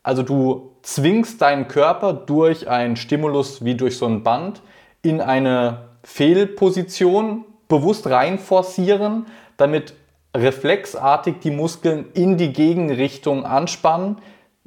Also 0.03 0.23
du 0.23 0.73
zwingst 0.83 1.41
deinen 1.41 1.69
Körper 1.69 2.13
durch 2.13 2.69
einen 2.69 2.97
Stimulus 2.97 3.65
wie 3.65 3.75
durch 3.75 3.97
so 3.99 4.07
ein 4.07 4.23
Band 4.23 4.63
in 5.03 5.21
eine 5.21 5.89
Fehlposition 6.03 7.45
bewusst 7.69 8.09
rein 8.09 8.39
forcieren, 8.39 9.27
damit 9.57 9.95
reflexartig 10.37 11.37
die 11.43 11.51
Muskeln 11.51 12.07
in 12.15 12.37
die 12.37 12.53
Gegenrichtung 12.53 13.45
anspannen, 13.45 14.19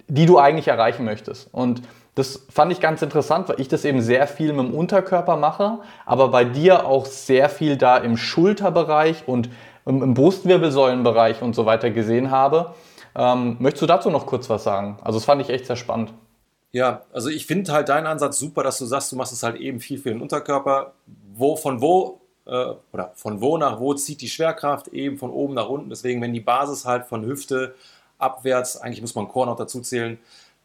die 0.08 0.26
du 0.26 0.38
eigentlich 0.38 0.68
erreichen 0.68 1.06
möchtest. 1.06 1.54
Und 1.54 1.82
das 2.14 2.46
fand 2.50 2.72
ich 2.72 2.80
ganz 2.80 3.02
interessant, 3.02 3.50
weil 3.50 3.60
ich 3.60 3.68
das 3.68 3.84
eben 3.84 4.02
sehr 4.02 4.28
viel 4.28 4.54
mit 4.54 4.68
dem 4.68 4.74
Unterkörper 4.74 5.36
mache, 5.36 5.80
aber 6.06 6.30
bei 6.30 6.46
dir 6.46 6.86
auch 6.86 7.06
sehr 7.06 7.50
viel 7.50 7.76
da 7.76 7.98
im 7.98 8.16
Schulterbereich 8.16 9.28
und 9.28 9.50
im 9.86 10.14
Brustwirbelsäulenbereich 10.14 11.42
und 11.42 11.56
so 11.56 11.66
weiter 11.66 11.90
gesehen 11.90 12.32
habe. 12.32 12.74
Ähm, 13.16 13.58
möchtest 13.60 13.82
du 13.82 13.86
dazu 13.86 14.10
noch 14.10 14.26
kurz 14.26 14.50
was 14.50 14.64
sagen? 14.64 14.98
Also 15.02 15.20
das 15.20 15.26
fand 15.26 15.42
ich 15.42 15.50
echt 15.50 15.66
sehr 15.66 15.76
spannend. 15.76 16.14
Ja, 16.72 17.04
also 17.14 17.30
ich 17.30 17.46
finde 17.46 17.72
halt 17.72 17.88
deinen 17.88 18.06
Ansatz 18.06 18.38
super, 18.38 18.62
dass 18.62 18.78
du 18.78 18.86
sagst, 18.86 19.12
du 19.12 19.16
machst 19.16 19.32
es 19.32 19.44
halt 19.44 19.56
eben 19.56 19.80
viel 19.80 19.98
für 19.98 20.10
den 20.10 20.22
Unterkörper. 20.22 20.94
Wo, 21.34 21.56
von 21.56 21.82
wo 21.82 22.20
äh, 22.46 22.74
oder 22.92 23.12
von 23.16 23.40
wo 23.42 23.58
nach 23.58 23.80
wo 23.80 23.94
zieht 23.94 24.22
die 24.22 24.28
Schwerkraft? 24.28 24.90
Eben 24.90 25.18
von 25.18 25.32
oben 25.32 25.54
nach 25.54 25.70
unten. 25.70 25.90
Deswegen, 25.90 26.22
wenn 26.22 26.34
die 26.34 26.42
Basis 26.42 26.86
halt 26.86 27.06
von 27.06 27.26
Hüfte 27.26 27.76
abwärts, 28.18 28.78
eigentlich 28.78 29.02
muss 29.02 29.16
man 29.16 29.28
Chor 29.28 29.46
noch 29.46 29.56
dazu 29.56 29.82
zählen, 29.82 30.18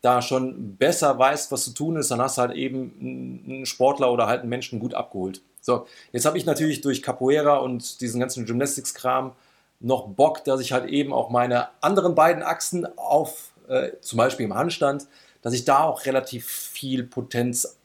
da 0.03 0.23
schon 0.23 0.77
besser 0.77 1.19
weißt, 1.19 1.53
was 1.53 1.65
zu 1.65 1.75
tun 1.75 1.97
ist, 1.97 2.11
dann 2.11 2.21
hast 2.21 2.39
du 2.39 2.43
halt 2.43 2.53
eben 2.53 3.47
einen 3.49 3.67
Sportler 3.67 4.11
oder 4.11 4.27
halt 4.27 4.41
einen 4.41 4.49
Menschen 4.49 4.81
gut 4.81 4.95
abgeholt. 4.95 5.43
So, 5.61 5.87
jetzt 6.13 6.25
habe 6.25 6.39
ich 6.39 6.47
natürlich 6.47 6.81
durch 6.81 7.03
Capoeira 7.03 7.59
und 7.59 8.01
diesen 8.01 8.19
ganzen 8.19 8.47
Gymnastics-Kram 8.47 9.33
noch 9.81 10.09
Bock, 10.09 10.45
dass 10.45 10.61
ich 10.61 10.73
halt 10.73 10.89
eben 10.89 11.13
auch 11.13 11.31
meine 11.31 11.69
anderen 11.83 12.15
beiden 12.15 12.43
Achsen 12.43 12.87
auf, 12.99 13.53
äh, 13.69 13.93
zum 14.01 14.19
Beispiel 14.19 14.47
im 14.47 14.55
Handstand, 14.55 15.07
dass 15.43 15.55
ich 15.55 15.65
da 15.65 15.85
auch 15.85 16.05
relativ 16.05 16.47
viel 16.47 17.03
Potenz 17.05 17.79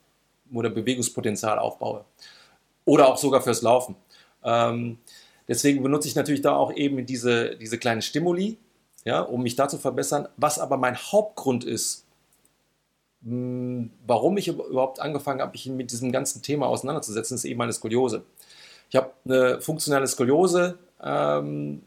oder 0.53 0.69
Bewegungspotenzial 0.69 1.57
aufbaue. 1.57 2.05
Oder 2.83 3.07
auch 3.07 3.17
sogar 3.17 3.41
fürs 3.41 3.61
Laufen. 3.61 3.95
Ähm, 4.43 4.99
deswegen 5.47 5.81
benutze 5.81 6.07
ich 6.07 6.15
natürlich 6.15 6.41
da 6.41 6.55
auch 6.55 6.73
eben 6.73 7.05
diese, 7.05 7.55
diese 7.55 7.77
kleinen 7.77 8.01
Stimuli, 8.01 8.57
ja, 9.05 9.21
um 9.21 9.41
mich 9.41 9.55
da 9.55 9.67
zu 9.67 9.77
verbessern. 9.77 10.27
Was 10.37 10.59
aber 10.59 10.77
mein 10.77 10.97
Hauptgrund 10.97 11.63
ist, 11.63 12.05
mh, 13.21 13.89
warum 14.05 14.37
ich 14.37 14.49
überhaupt 14.49 14.99
angefangen 14.99 15.41
habe, 15.41 15.53
mich 15.53 15.65
mit 15.67 15.91
diesem 15.91 16.11
ganzen 16.11 16.41
Thema 16.41 16.67
auseinanderzusetzen, 16.67 17.35
ist 17.35 17.45
eben 17.45 17.57
meine 17.57 17.73
Skoliose. 17.73 18.23
Ich 18.89 18.95
habe 18.95 19.11
eine 19.25 19.61
funktionelle 19.61 20.07
Skoliose. 20.07 20.77
Ähm, 21.01 21.81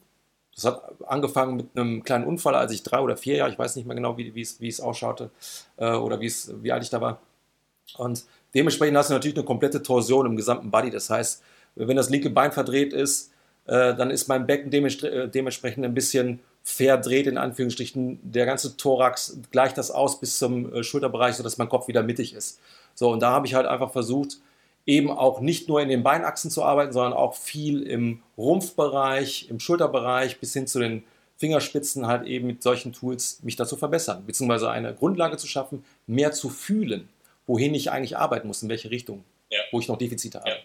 das 0.55 0.65
hat 0.65 0.83
angefangen 1.07 1.57
mit 1.57 1.67
einem 1.77 2.03
kleinen 2.03 2.25
Unfall, 2.25 2.57
als 2.57 2.73
ich 2.73 2.83
drei 2.83 2.99
oder 2.99 3.17
vier 3.17 3.37
Jahre, 3.37 3.53
ich 3.53 3.59
weiß 3.59 3.77
nicht 3.77 3.87
mehr 3.87 3.95
genau, 3.95 4.19
wie, 4.19 4.35
wie, 4.35 4.43
es, 4.43 4.61
wie 4.61 4.67
es 4.69 4.81
ausschaute 4.81 5.31
äh, 5.77 5.93
oder 5.93 6.21
wie, 6.21 6.27
es, 6.27 6.53
wie 6.63 6.73
alt 6.73 6.83
ich 6.83 6.91
da 6.91 7.01
war. 7.01 7.21
Und 7.97 8.25
dementsprechend 8.55 8.97
hast 8.97 9.11
du 9.11 9.15
natürlich 9.15 9.37
eine 9.37 9.47
komplette 9.47 9.83
Torsion 9.83 10.27
im 10.27 10.37
gesamten 10.37 10.71
Body. 10.71 10.91
Das 10.91 11.11
heißt, 11.11 11.43
wenn 11.77 11.97
das 11.97 12.11
linke 12.11 12.31
Bein 12.31 12.51
verdreht 12.51 12.93
ist, 12.93 13.31
äh, 13.67 13.95
dann 13.95 14.11
ist 14.11 14.27
mein 14.27 14.47
Becken 14.47 14.73
äh, 14.73 15.29
dementsprechend 15.29 15.85
ein 15.85 15.95
bisschen 15.95 16.41
verdreht, 16.65 17.29
in 17.29 17.39
Anführungsstrichen. 17.39 18.19
Der 18.23 18.45
ganze 18.45 18.77
Thorax 18.77 19.39
gleicht 19.53 19.79
das 19.79 19.93
aus 19.93 20.19
bis 20.19 20.39
zum 20.39 20.83
Schulterbereich, 20.83 21.37
sodass 21.37 21.59
mein 21.59 21.69
Kopf 21.69 21.87
wieder 21.87 22.03
mittig 22.03 22.35
ist. 22.35 22.59
So, 22.95 23.13
und 23.13 23.21
da 23.21 23.31
habe 23.31 23.47
ich 23.47 23.55
halt 23.55 23.67
einfach 23.67 23.93
versucht, 23.93 24.39
eben 24.89 25.11
auch 25.11 25.41
nicht 25.41 25.69
nur 25.69 25.83
in 25.83 25.91
den 25.91 26.03
Beinachsen 26.03 26.51
zu 26.51 26.65
arbeiten, 26.65 26.93
sondern 26.93 27.13
auch 27.13 27.35
viel 27.35 27.83
im 27.83 28.23
Rumpfbereich, 28.39 29.49
im 29.51 29.61
Schulterbereich 29.61 30.41
bis 30.41 30.55
hin 30.55 30.67
zu 30.67 30.81
den 30.81 31.05
Fingerspitzen 31.37 32.07
halt 32.07 32.27
eben 32.27 32.47
mit 32.47 32.63
solchen 32.63 32.95
Tools 32.95 33.41
mich 33.43 33.55
dazu 33.55 33.77
verbessern, 33.77 34.25
beziehungsweise 34.27 34.71
eine 34.71 34.95
Grundlage 34.95 35.37
zu 35.37 35.47
schaffen, 35.47 35.85
mehr 36.07 36.33
zu 36.33 36.49
fühlen, 36.49 37.11
wohin 37.47 37.75
ich 37.75 37.93
eigentlich 37.93 38.17
arbeiten 38.17 38.49
muss, 38.49 38.63
in 38.63 38.71
welche 38.71 38.91
Richtung, 38.91 39.25
ja. 39.51 39.59
wo 39.73 39.79
ich 39.79 39.89
noch 39.89 39.99
Defizite 39.99 40.41
habe. 40.41 40.51
Ja. 40.51 40.57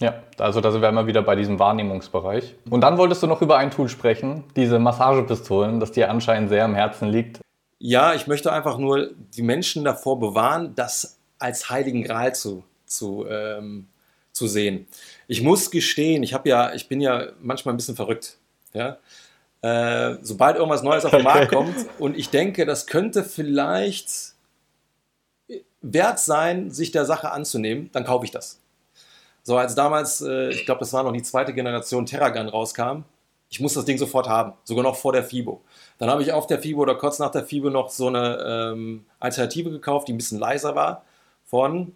Ja, 0.00 0.24
also 0.38 0.60
da 0.60 0.72
sind 0.72 0.82
wir 0.82 0.88
immer 0.88 1.06
wieder 1.06 1.22
bei 1.22 1.36
diesem 1.36 1.60
Wahrnehmungsbereich. 1.60 2.56
Und 2.68 2.80
dann 2.80 2.98
wolltest 2.98 3.22
du 3.22 3.28
noch 3.28 3.42
über 3.42 3.58
ein 3.58 3.70
Tool 3.70 3.88
sprechen, 3.88 4.42
diese 4.56 4.80
Massagepistolen, 4.80 5.78
das 5.78 5.92
dir 5.92 6.10
anscheinend 6.10 6.48
sehr 6.48 6.64
am 6.64 6.74
Herzen 6.74 7.10
liegt. 7.10 7.38
Ja, 7.78 8.12
ich 8.12 8.26
möchte 8.26 8.52
einfach 8.52 8.76
nur 8.76 9.10
die 9.36 9.42
Menschen 9.42 9.84
davor 9.84 10.18
bewahren, 10.18 10.74
das 10.74 11.20
als 11.38 11.70
heiligen 11.70 12.02
Gral 12.02 12.34
zu, 12.34 12.64
zu, 12.96 13.26
ähm, 13.28 13.86
zu 14.32 14.46
sehen. 14.46 14.86
Ich 15.28 15.42
muss 15.42 15.70
gestehen, 15.70 16.22
ich 16.22 16.34
habe 16.34 16.48
ja, 16.48 16.74
ich 16.74 16.88
bin 16.88 17.00
ja 17.00 17.28
manchmal 17.40 17.74
ein 17.74 17.76
bisschen 17.76 17.96
verrückt. 17.96 18.38
Ja? 18.72 18.98
Äh, 19.62 20.18
sobald 20.22 20.56
irgendwas 20.56 20.82
Neues 20.82 21.04
auf 21.04 21.12
den 21.12 21.22
Markt 21.22 21.52
kommt 21.52 21.74
und 21.98 22.16
ich 22.16 22.30
denke, 22.30 22.66
das 22.66 22.86
könnte 22.86 23.24
vielleicht 23.24 24.34
wert 25.80 26.18
sein, 26.18 26.70
sich 26.70 26.92
der 26.92 27.04
Sache 27.04 27.30
anzunehmen, 27.30 27.90
dann 27.92 28.04
kaufe 28.04 28.24
ich 28.24 28.30
das. 28.30 28.60
So, 29.42 29.58
als 29.58 29.74
damals, 29.74 30.22
äh, 30.22 30.50
ich 30.50 30.64
glaube, 30.64 30.80
das 30.80 30.92
war 30.92 31.02
noch 31.02 31.12
die 31.12 31.22
zweite 31.22 31.52
Generation 31.52 32.06
Terragun 32.06 32.48
rauskam, 32.48 33.04
ich 33.50 33.60
muss 33.60 33.74
das 33.74 33.84
Ding 33.84 33.98
sofort 33.98 34.28
haben, 34.28 34.54
sogar 34.64 34.82
noch 34.82 34.96
vor 34.96 35.12
der 35.12 35.22
FIBO. 35.22 35.62
Dann 35.98 36.10
habe 36.10 36.22
ich 36.22 36.32
auf 36.32 36.46
der 36.46 36.60
FIBO 36.60 36.80
oder 36.80 36.96
kurz 36.96 37.18
nach 37.18 37.30
der 37.30 37.44
FIBO 37.44 37.70
noch 37.70 37.88
so 37.90 38.08
eine 38.08 38.72
ähm, 38.72 39.06
Alternative 39.20 39.70
gekauft, 39.70 40.08
die 40.08 40.12
ein 40.12 40.16
bisschen 40.16 40.40
leiser 40.40 40.74
war, 40.74 41.04
von, 41.44 41.94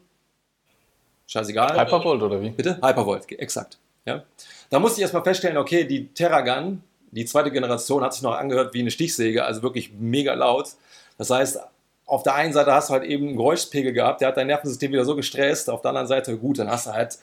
scheißegal. 1.28 1.80
Hypervolt 1.80 2.22
oder 2.22 2.42
wie? 2.42 2.50
Bitte? 2.50 2.76
Hypervolt, 2.82 3.30
exakt. 3.30 3.78
Ja. 4.04 4.24
Da 4.70 4.80
musste 4.80 4.98
ich 4.98 5.02
erstmal 5.02 5.22
feststellen, 5.22 5.56
okay, 5.56 5.84
die 5.84 6.08
Terragun, 6.08 6.82
die 7.12 7.24
zweite 7.24 7.52
Generation, 7.52 8.02
hat 8.02 8.14
sich 8.14 8.22
noch 8.22 8.34
angehört 8.34 8.74
wie 8.74 8.80
eine 8.80 8.90
Stichsäge, 8.90 9.44
also 9.44 9.62
wirklich 9.62 9.92
mega 9.92 10.34
laut. 10.34 10.70
Das 11.16 11.30
heißt, 11.30 11.60
auf 12.06 12.22
der 12.22 12.34
einen 12.34 12.52
Seite 12.52 12.72
hast 12.72 12.88
du 12.88 12.94
halt 12.94 13.04
eben 13.04 13.28
einen 13.28 13.36
Geräuschpegel 13.36 13.92
gehabt, 13.92 14.22
der 14.22 14.28
hat 14.28 14.36
dein 14.36 14.46
Nervensystem 14.46 14.90
wieder 14.90 15.04
so 15.04 15.14
gestresst, 15.14 15.70
auf 15.70 15.82
der 15.82 15.90
anderen 15.90 16.08
Seite, 16.08 16.36
gut, 16.38 16.58
dann 16.58 16.70
hast 16.70 16.86
du 16.86 16.92
halt 16.92 17.18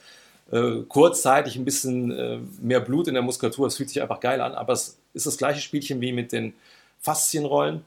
äh, 0.51 0.83
kurzzeitig 0.87 1.55
ein 1.55 1.65
bisschen 1.65 2.11
äh, 2.11 2.39
mehr 2.61 2.79
Blut 2.79 3.07
in 3.07 3.15
der 3.15 3.23
Muskulatur, 3.23 3.67
es 3.67 3.77
fühlt 3.77 3.89
sich 3.89 4.01
einfach 4.01 4.19
geil 4.19 4.41
an, 4.41 4.53
aber 4.53 4.73
es 4.73 4.97
ist 5.13 5.25
das 5.25 5.37
gleiche 5.37 5.59
Spielchen 5.61 6.01
wie 6.01 6.13
mit 6.13 6.31
den 6.31 6.53
Faszienrollen. 6.99 7.83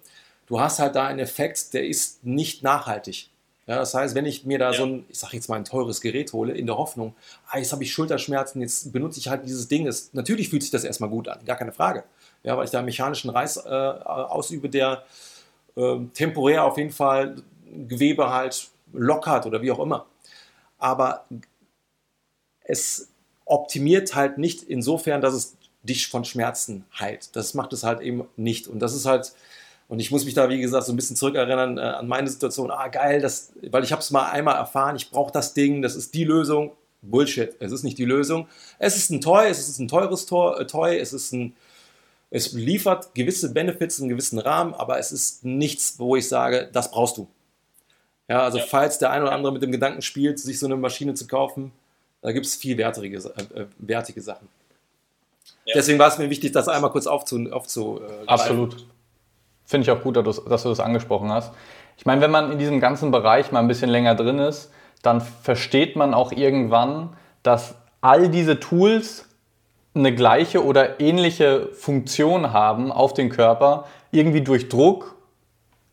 Du 0.47 0.59
hast 0.61 0.79
halt 0.79 0.97
da 0.97 1.07
einen 1.07 1.19
Effekt, 1.21 1.73
der 1.75 1.87
ist 1.87 2.25
nicht 2.25 2.63
nachhaltig. 2.63 3.29
Ja, 3.69 3.77
das 3.77 3.93
heißt, 3.93 4.15
wenn 4.15 4.25
ich 4.25 4.47
mir 4.47 4.59
da 4.59 4.73
ja. 4.73 4.79
so 4.79 4.87
ein, 4.87 5.05
ich 5.11 5.19
sag 5.19 5.35
jetzt 5.35 5.51
mal 5.51 5.57
ein 5.57 5.65
teures 5.67 6.01
Gerät 6.01 6.33
hole, 6.33 6.55
in 6.55 6.65
der 6.65 6.79
Hoffnung, 6.79 7.15
ah, 7.49 7.59
jetzt 7.59 7.71
habe 7.71 7.85
ich 7.85 7.93
Schulterschmerzen, 7.93 8.63
jetzt 8.63 8.95
benutze 8.95 9.21
ich 9.21 9.29
halt 9.29 9.45
dieses 9.45 9.69
Ding. 9.69 9.85
Das, 9.85 10.15
natürlich 10.15 10.49
fühlt 10.49 10.63
sich 10.63 10.71
das 10.71 10.85
erstmal 10.85 11.11
gut 11.11 11.29
an, 11.29 11.45
gar 11.45 11.57
keine 11.57 11.73
Frage. 11.73 12.05
Ja, 12.43 12.57
weil 12.57 12.65
ich 12.65 12.71
da 12.71 12.79
einen 12.79 12.87
mechanischen 12.87 13.29
Reiß 13.29 13.59
äh, 13.67 13.69
ausübe, 13.69 14.71
der 14.71 15.05
äh, 15.77 15.99
temporär 16.15 16.65
auf 16.65 16.79
jeden 16.79 16.93
Fall 16.93 17.43
Gewebe 17.87 18.31
halt 18.33 18.69
lockert 18.95 19.45
oder 19.45 19.61
wie 19.61 19.71
auch 19.71 19.81
immer. 19.81 20.07
Aber 20.79 21.27
es 22.61 23.11
optimiert 23.45 24.15
halt 24.15 24.39
nicht 24.39 24.63
insofern, 24.63 25.21
dass 25.21 25.35
es 25.35 25.57
dich 25.83 26.09
von 26.09 26.25
Schmerzen 26.25 26.87
heilt. 26.99 27.37
Das 27.37 27.53
macht 27.53 27.75
es 27.75 27.85
halt 27.85 28.01
eben 28.01 28.25
nicht. 28.37 28.67
Und 28.67 28.79
das 28.79 28.95
ist 28.95 29.05
halt, 29.05 29.35
und 29.88 30.00
ich 30.00 30.11
muss 30.11 30.25
mich 30.25 30.35
da, 30.35 30.49
wie 30.49 30.61
gesagt, 30.61 30.87
so 30.87 30.92
ein 30.92 30.97
bisschen 30.97 31.16
zurückerinnern 31.16 31.78
äh, 31.78 31.80
an 31.80 32.07
meine 32.09 32.28
Situation. 32.28 32.71
Ah, 32.71 32.88
geil, 32.88 33.21
das, 33.21 33.52
weil 33.71 33.85
ich 33.85 33.92
habe 33.92 34.02
es 34.02 34.11
mal 34.11 34.30
einmal 34.30 34.57
erfahren, 34.57 34.97
ich 34.97 35.11
brauche 35.11 35.33
das 35.33 35.54
Ding, 35.54 35.83
das 35.83 35.97
ist 35.97 36.14
die 36.14 36.25
Lösung. 36.25 36.73
Bullshit, 37.00 37.54
es 37.61 37.71
ist 37.71 37.85
nicht 37.85 37.97
die 37.97 38.04
Lösung. 38.04 38.49
Es 38.78 38.97
ist 38.97 39.11
ein 39.11 39.21
Toy, 39.21 39.47
es 39.49 39.61
ist 39.61 39.78
ein 39.78 39.87
teures 39.87 40.26
Toy, 40.26 40.97
äh, 40.97 41.00
es 41.00 41.12
ist 41.12 41.33
ein 41.33 41.54
es 42.30 42.52
liefert 42.52 43.14
gewisse 43.14 43.52
Benefits 43.52 43.99
in 43.99 44.04
einem 44.04 44.11
gewissen 44.11 44.38
Rahmen, 44.38 44.75
aber 44.75 44.99
es 44.99 45.12
ist 45.12 45.45
nichts, 45.45 45.99
wo 45.99 46.16
ich 46.16 46.28
sage, 46.28 46.68
das 46.73 46.90
brauchst 46.90 47.16
du. 47.16 47.26
Ja, 48.28 48.42
also 48.42 48.59
ja. 48.59 48.64
falls 48.64 48.99
der 48.99 49.11
ein 49.11 49.23
oder 49.23 49.33
andere 49.33 49.52
mit 49.52 49.62
dem 49.62 49.73
Gedanken 49.73 50.02
spielt, 50.02 50.38
sich 50.38 50.59
so 50.59 50.66
eine 50.66 50.76
Maschine 50.76 51.14
zu 51.14 51.26
kaufen, 51.26 51.73
da 52.21 52.33
gibt 52.33 52.45
es 52.45 52.57
viel 52.57 52.76
wertige, 52.76 53.16
äh, 53.16 53.66
wertige 53.78 54.21
Sachen. 54.21 54.49
Ja. 55.64 55.75
Deswegen 55.76 55.99
war 55.99 56.09
es 56.09 56.18
mir 56.18 56.28
wichtig, 56.28 56.52
das 56.52 56.68
einmal 56.68 56.90
kurz 56.90 57.07
aufzu, 57.07 57.50
aufzu 57.50 58.00
äh, 58.02 58.26
Absolut. 58.26 58.87
Finde 59.69 59.85
ich 59.85 59.91
auch 59.91 60.03
gut, 60.03 60.17
dass 60.17 60.63
du 60.63 60.69
das 60.71 60.81
angesprochen 60.81 61.31
hast. 61.31 61.53
Ich 61.99 62.07
meine, 62.07 62.23
wenn 62.23 62.31
man 62.31 62.51
in 62.51 62.59
diesem 62.59 62.81
ganzen 62.81 63.11
Bereich 63.11 63.53
mal 63.53 63.61
ein 63.61 63.69
bisschen 63.69 63.91
länger 63.91 64.15
drin 64.15 64.39
ist, 64.39 64.73
dann 65.03 65.21
versteht 65.21 65.95
man 65.95 66.15
auch 66.15 66.33
irgendwann, 66.33 67.11
dass 67.43 67.75
all 68.01 68.31
diese 68.31 68.61
Tools 68.61 69.27
eine 69.95 70.15
gleiche 70.15 70.65
oder 70.65 71.01
ähnliche 71.01 71.69
Funktion 71.75 72.55
haben 72.55 72.91
auf 72.91 73.13
den 73.13 73.29
Körper, 73.29 73.85
irgendwie 74.11 74.41
durch 74.41 74.71
Druck 74.71 75.17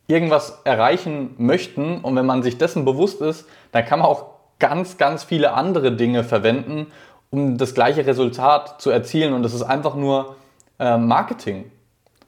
irgendwas 0.08 0.62
erreichen 0.64 1.36
möchten. 1.38 2.00
Und 2.00 2.16
wenn 2.16 2.26
man 2.26 2.44
sich 2.44 2.58
dessen 2.58 2.86
bewusst 2.86 3.20
ist, 3.20 3.46
dann 3.74 3.84
kann 3.84 4.00
man 4.00 4.08
auch 4.08 4.28
ganz, 4.58 4.98
ganz 4.98 5.26
viele 5.26 5.52
andere 5.52 5.92
Dinge 5.92 6.24
verwenden, 6.24 6.88
um 7.30 7.58
das 7.58 7.74
gleiche 7.74 8.06
Resultat 8.06 8.82
zu 8.82 8.90
erzielen. 8.90 9.34
Und 9.34 9.44
das 9.44 9.54
ist 9.54 9.64
einfach 9.64 9.96
nur 9.96 10.38
äh, 10.80 10.98
Marketing. 10.98 11.72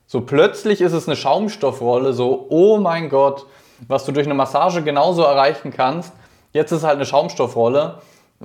So 0.08 0.22
plötzlich 0.22 0.80
ist 0.80 0.94
es 0.94 1.08
eine 1.08 1.18
Schaumstoffrolle, 1.18 2.14
so, 2.14 2.48
oh 2.50 2.78
mein 2.78 3.10
Gott, 3.10 3.46
was 3.88 4.06
du 4.06 4.14
durch 4.14 4.26
eine 4.26 4.34
Massage 4.34 4.82
genauso 4.82 5.22
erreichen 5.22 5.72
kannst. 5.72 6.14
Jetzt 6.54 6.72
ist 6.72 6.80
es 6.80 6.84
halt 6.86 6.96
eine 6.96 7.06
Schaumstoffrolle. 7.06 8.00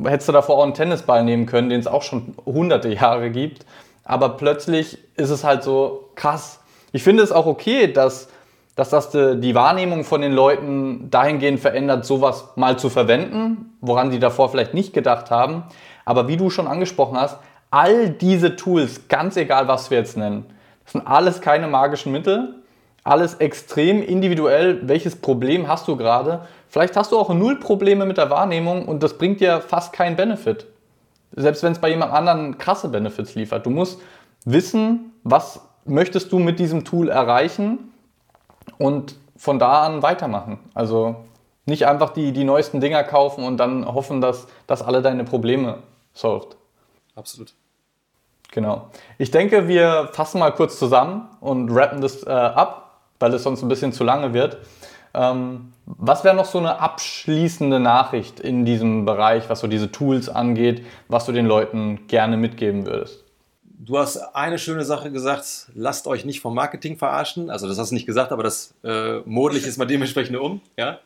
Hättest 0.05 0.29
du 0.29 0.33
davor 0.33 0.59
auch 0.59 0.65
einen 0.65 0.75
Tennisball 0.75 1.23
nehmen 1.25 1.47
können, 1.47 1.69
den 1.69 1.79
es 1.79 1.87
auch 1.87 2.03
schon 2.03 2.35
hunderte 2.45 2.89
Jahre 2.89 3.31
gibt. 3.31 3.65
aber 4.05 4.31
plötzlich 4.31 4.99
ist 5.17 5.31
es 5.31 5.45
halt 5.45 5.63
so 5.63 6.11
krass. 6.15 6.61
Ich 6.93 7.03
finde 7.03 7.23
es 7.23 7.33
auch 7.33 7.47
okay, 7.47 7.91
dass, 7.93 8.29
dass 8.75 8.91
das 8.91 9.11
die 9.11 9.55
Wahrnehmung 9.55 10.05
von 10.05 10.21
den 10.21 10.33
Leuten 10.33 11.09
dahingehend 11.11 11.61
verändert, 11.61 12.05
sowas 12.05 12.49
mal 12.57 12.79
zu 12.79 12.91
verwenden, 12.91 13.77
woran 13.81 14.11
sie 14.11 14.19
davor 14.19 14.49
vielleicht 14.49 14.75
nicht 14.75 14.93
gedacht 14.93 15.31
haben. 15.31 15.65
Aber 16.05 16.29
wie 16.29 16.37
du 16.37 16.51
schon 16.51 16.67
angesprochen 16.67 17.19
hast, 17.19 17.39
all 17.71 18.11
diese 18.11 18.57
Tools, 18.57 19.09
ganz 19.09 19.37
egal 19.37 19.69
was 19.69 19.91
wir 19.91 19.99
jetzt 19.99 20.17
nennen, 20.17 20.47
sind 20.93 21.07
alles 21.07 21.41
keine 21.41 21.67
magischen 21.67 22.13
Mittel, 22.13 22.55
alles 23.05 23.35
extrem 23.35 24.03
individuell. 24.03 24.87
Welches 24.89 25.17
Problem 25.17 25.69
hast 25.69 25.89
du 25.89 25.97
gerade? 25.97 26.47
Vielleicht 26.69 26.97
hast 26.97 27.13
du 27.13 27.19
auch 27.19 27.33
null 27.35 27.59
Probleme 27.59 28.07
mit 28.07 28.17
der 28.17 28.31
Wahrnehmung 28.31 28.87
und 28.87 29.03
das 29.03 29.19
bringt 29.19 29.41
dir 29.41 29.61
fast 29.61 29.93
keinen 29.93 30.17
Benefit. 30.17 30.67
Selbst 31.35 31.63
wenn 31.63 31.73
es 31.73 31.79
bei 31.79 31.89
jemand 31.89 32.13
anderen 32.13 32.59
krasse 32.59 32.89
Benefits 32.89 33.35
liefert. 33.35 33.67
Du 33.67 33.71
musst 33.71 34.01
wissen, 34.45 35.13
was 35.25 35.61
möchtest 35.85 36.31
du 36.33 36.39
mit 36.39 36.59
diesem 36.59 36.85
Tool 36.85 37.09
erreichen 37.09 37.93
und 38.79 39.17
von 39.37 39.59
da 39.59 39.83
an 39.83 40.03
weitermachen. 40.03 40.59
Also 40.75 41.17
nicht 41.67 41.87
einfach 41.87 42.11
die, 42.11 42.33
die 42.33 42.45
neuesten 42.45 42.81
Dinger 42.81 43.03
kaufen 43.03 43.45
und 43.45 43.57
dann 43.57 43.87
hoffen, 43.87 44.21
dass 44.21 44.47
das 44.67 44.83
alle 44.83 45.03
deine 45.03 45.25
Probleme 45.25 45.79
solved. 46.13 46.57
Absolut. 47.15 47.55
Genau. 48.53 48.91
Ich 49.19 49.31
denke, 49.31 49.67
wir 49.67 50.11
fassen 50.13 50.39
mal 50.39 50.53
kurz 50.53 50.79
zusammen 50.79 51.29
und 51.41 51.71
rappen 51.71 52.01
das 52.01 52.23
äh, 52.23 52.31
ab, 52.31 53.01
weil 53.19 53.35
es 53.35 53.43
sonst 53.43 53.63
ein 53.63 53.69
bisschen 53.69 53.93
zu 53.93 54.05
lange 54.05 54.35
wird. 54.35 54.59
Ähm, 55.15 55.73
was 55.87 56.23
wäre 56.23 56.37
noch 56.37 56.45
so 56.45 56.59
eine 56.59 56.79
abschließende 56.79 57.81
Nachricht 57.81 58.41
in 58.41 58.65
diesem 58.65 59.05
Bereich, 59.05 59.49
was 59.49 59.61
so 59.61 59.67
diese 59.67 59.91
Tools 59.91 60.29
angeht, 60.29 60.85
was 61.09 61.27
du 61.27 61.33
den 61.33 61.47
Leuten 61.47 62.07
gerne 62.07 62.37
mitgeben 62.37 62.87
würdest? 62.87 63.25
Du 63.65 63.99
hast 63.99 64.19
eine 64.35 64.59
schöne 64.59 64.85
Sache 64.85 65.11
gesagt, 65.11 65.69
lasst 65.75 66.07
euch 66.07 66.25
nicht 66.25 66.41
vom 66.41 66.55
Marketing 66.55 66.97
verarschen. 66.99 67.51
Also 67.51 67.67
das 67.67 67.79
hast 67.79 67.91
du 67.91 67.95
nicht 67.95 68.07
gesagt, 68.07 68.33
aber 68.33 68.45
das 68.45 68.75
äh, 68.85 69.19
modlich 69.25 69.67
ist 69.67 69.77
mal 69.77 69.87
dementsprechend 69.87 70.37
um. 70.37 70.61
Ja? 70.77 71.01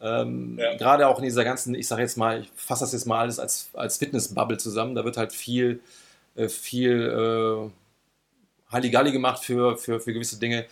Ähm, 0.00 0.58
ja. 0.58 0.76
Gerade 0.76 1.08
auch 1.08 1.18
in 1.18 1.24
dieser 1.24 1.44
ganzen, 1.44 1.74
ich 1.74 1.86
sage 1.86 2.02
jetzt 2.02 2.16
mal, 2.16 2.40
ich 2.40 2.50
fasse 2.56 2.84
das 2.84 2.92
jetzt 2.92 3.06
mal 3.06 3.18
alles 3.18 3.38
als, 3.38 3.68
als 3.74 3.98
Fitness-Bubble 3.98 4.56
zusammen. 4.56 4.94
Da 4.94 5.04
wird 5.04 5.18
halt 5.18 5.32
viel, 5.34 5.72
äh, 5.72 5.80
viel 6.48 7.70
äh, 7.70 8.72
Halligalli 8.72 9.12
gemacht 9.12 9.44
für, 9.44 9.76
für, 9.76 10.00
für 10.00 10.12
gewisse 10.12 10.38
Dinge. 10.38 10.66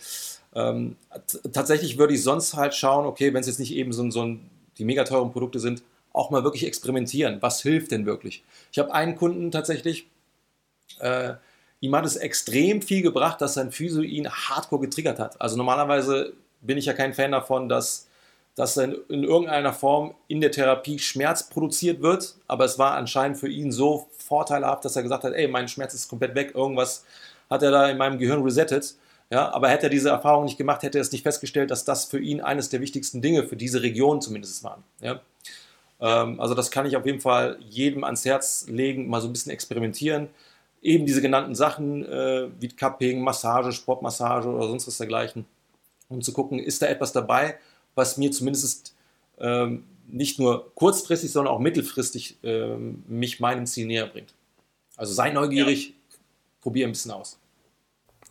Ähm, 0.53 0.97
tatsächlich 1.53 1.97
würde 1.97 2.13
ich 2.13 2.23
sonst 2.23 2.55
halt 2.55 2.73
schauen, 2.73 3.05
okay, 3.05 3.33
wenn 3.33 3.41
es 3.41 3.47
jetzt 3.47 3.59
nicht 3.59 3.73
eben 3.73 3.93
so, 3.93 4.09
so 4.11 4.23
ein, 4.23 4.49
die 4.77 4.85
mega 4.85 5.03
teuren 5.03 5.31
Produkte 5.31 5.59
sind, 5.59 5.83
auch 6.13 6.29
mal 6.29 6.43
wirklich 6.43 6.65
experimentieren. 6.65 7.41
Was 7.41 7.61
hilft 7.61 7.91
denn 7.91 8.05
wirklich? 8.05 8.43
Ich 8.71 8.79
habe 8.79 8.93
einen 8.93 9.15
Kunden 9.15 9.51
tatsächlich, 9.51 10.07
äh, 10.99 11.33
ihm 11.79 11.95
hat 11.95 12.05
es 12.05 12.17
extrem 12.17 12.81
viel 12.81 13.01
gebracht, 13.01 13.39
dass 13.39 13.53
sein 13.53 13.71
Physio 13.71 14.01
ihn 14.01 14.29
hardcore 14.29 14.81
getriggert 14.81 15.19
hat. 15.19 15.39
Also 15.39 15.55
normalerweise 15.55 16.33
bin 16.61 16.77
ich 16.77 16.85
ja 16.85 16.93
kein 16.93 17.13
Fan 17.13 17.31
davon, 17.31 17.69
dass, 17.69 18.07
dass 18.61 18.77
in, 18.77 18.95
in 19.09 19.23
irgendeiner 19.23 19.73
Form 19.73 20.13
in 20.27 20.39
der 20.39 20.51
Therapie 20.51 20.99
Schmerz 20.99 21.49
produziert 21.49 22.03
wird, 22.03 22.35
aber 22.47 22.63
es 22.63 22.77
war 22.77 22.93
anscheinend 22.93 23.39
für 23.39 23.49
ihn 23.49 23.71
so 23.71 24.07
vorteilhaft, 24.19 24.85
dass 24.85 24.95
er 24.95 25.01
gesagt 25.01 25.23
hat, 25.23 25.33
ey, 25.33 25.47
mein 25.47 25.67
Schmerz 25.67 25.95
ist 25.95 26.07
komplett 26.07 26.35
weg, 26.35 26.53
irgendwas 26.53 27.03
hat 27.49 27.63
er 27.63 27.71
da 27.71 27.89
in 27.89 27.97
meinem 27.97 28.19
Gehirn 28.19 28.43
resettet. 28.43 28.93
Ja, 29.31 29.51
aber 29.51 29.69
hätte 29.69 29.87
er 29.87 29.89
diese 29.89 30.09
Erfahrung 30.09 30.45
nicht 30.45 30.59
gemacht, 30.59 30.83
hätte 30.83 30.99
er 30.99 31.01
es 31.01 31.11
nicht 31.11 31.23
festgestellt, 31.23 31.71
dass 31.71 31.85
das 31.85 32.05
für 32.05 32.19
ihn 32.19 32.39
eines 32.39 32.69
der 32.69 32.81
wichtigsten 32.81 33.19
Dinge 33.19 33.45
für 33.45 33.55
diese 33.55 33.81
Region 33.81 34.21
zumindest 34.21 34.63
waren. 34.63 34.83
Ja? 34.99 35.21
Ähm, 35.99 36.39
also 36.39 36.53
das 36.53 36.69
kann 36.69 36.85
ich 36.85 36.95
auf 36.95 37.07
jeden 37.07 37.19
Fall 37.19 37.57
jedem 37.67 38.03
ans 38.03 38.25
Herz 38.25 38.67
legen, 38.67 39.09
mal 39.09 39.21
so 39.21 39.27
ein 39.27 39.33
bisschen 39.33 39.51
experimentieren. 39.51 40.27
Eben 40.83 41.07
diese 41.07 41.23
genannten 41.23 41.55
Sachen 41.55 42.05
äh, 42.05 42.49
wie 42.59 42.67
Cupping, 42.67 43.23
Massage, 43.23 43.71
Sportmassage 43.71 44.49
oder 44.49 44.67
sonst 44.67 44.85
was 44.85 44.99
dergleichen, 44.99 45.47
um 46.09 46.21
zu 46.21 46.31
gucken, 46.31 46.59
ist 46.59 46.83
da 46.83 46.85
etwas 46.85 47.11
dabei, 47.11 47.57
was 47.95 48.17
mir 48.17 48.31
zumindest 48.31 48.95
ähm, 49.39 49.83
nicht 50.07 50.39
nur 50.39 50.73
kurzfristig, 50.75 51.31
sondern 51.31 51.53
auch 51.53 51.59
mittelfristig 51.59 52.37
ähm, 52.43 53.03
mich 53.07 53.39
meinem 53.39 53.65
Ziel 53.65 53.87
näher 53.87 54.07
bringt. 54.07 54.33
Also 54.97 55.13
sei 55.13 55.31
neugierig, 55.31 55.89
ja. 55.89 55.93
probier 56.61 56.87
ein 56.87 56.91
bisschen 56.91 57.11
aus. 57.11 57.39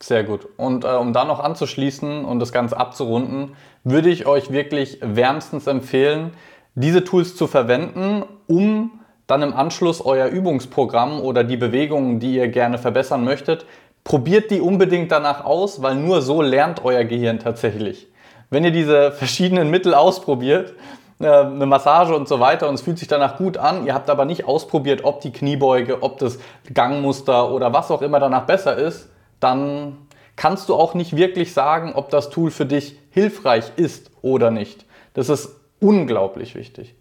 Sehr 0.02 0.24
gut. 0.24 0.48
Und 0.56 0.84
äh, 0.84 0.88
um 0.88 1.12
da 1.12 1.24
noch 1.24 1.40
anzuschließen 1.40 2.24
und 2.24 2.38
das 2.38 2.52
Ganze 2.52 2.76
abzurunden, 2.76 3.56
würde 3.84 4.10
ich 4.10 4.26
euch 4.26 4.50
wirklich 4.50 4.98
wärmstens 5.02 5.66
empfehlen, 5.66 6.32
diese 6.74 7.04
Tools 7.04 7.36
zu 7.36 7.46
verwenden, 7.46 8.24
um 8.46 9.00
dann 9.26 9.42
im 9.42 9.52
Anschluss 9.54 10.04
euer 10.04 10.28
Übungsprogramm 10.28 11.20
oder 11.20 11.44
die 11.44 11.56
Bewegungen, 11.56 12.18
die 12.18 12.34
ihr 12.34 12.48
gerne 12.48 12.78
verbessern 12.78 13.24
möchtet, 13.24 13.66
probiert 14.02 14.50
die 14.50 14.60
unbedingt 14.60 15.12
danach 15.12 15.44
aus, 15.44 15.82
weil 15.82 15.96
nur 15.96 16.22
so 16.22 16.42
lernt 16.42 16.84
euer 16.84 17.04
Gehirn 17.04 17.38
tatsächlich. 17.38 18.08
Wenn 18.50 18.64
ihr 18.64 18.72
diese 18.72 19.12
verschiedenen 19.12 19.70
Mittel 19.70 19.94
ausprobiert, 19.94 20.74
äh, 21.20 21.26
eine 21.26 21.66
Massage 21.66 22.14
und 22.14 22.28
so 22.28 22.40
weiter 22.40 22.68
und 22.68 22.74
es 22.74 22.82
fühlt 22.82 22.98
sich 22.98 23.08
danach 23.08 23.36
gut 23.36 23.58
an. 23.58 23.86
Ihr 23.86 23.94
habt 23.94 24.08
aber 24.08 24.24
nicht 24.24 24.46
ausprobiert, 24.46 25.04
ob 25.04 25.20
die 25.20 25.32
Kniebeuge, 25.32 26.02
ob 26.02 26.18
das 26.18 26.38
Gangmuster 26.72 27.52
oder 27.52 27.72
was 27.72 27.90
auch 27.90 28.02
immer 28.02 28.20
danach 28.20 28.46
besser 28.46 28.76
ist, 28.76 29.08
dann 29.38 29.98
kannst 30.36 30.68
du 30.68 30.74
auch 30.74 30.94
nicht 30.94 31.14
wirklich 31.14 31.52
sagen, 31.52 31.92
ob 31.94 32.08
das 32.08 32.30
Tool 32.30 32.50
für 32.50 32.64
dich 32.64 32.98
hilfreich 33.10 33.72
ist 33.76 34.10
oder 34.22 34.50
nicht. 34.50 34.86
Das 35.12 35.28
ist 35.28 35.50
unglaublich 35.80 36.54
wichtig. 36.54 36.94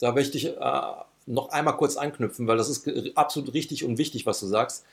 Da 0.00 0.12
möchte 0.12 0.36
ich 0.36 0.48
äh, 0.48 0.80
noch 1.26 1.50
einmal 1.50 1.76
kurz 1.76 1.96
anknüpfen, 1.96 2.48
weil 2.48 2.56
das 2.56 2.68
ist 2.68 2.88
absolut 3.14 3.54
richtig 3.54 3.84
und 3.84 3.98
wichtig, 3.98 4.26
was 4.26 4.40
du 4.40 4.46
sagst. 4.46 4.84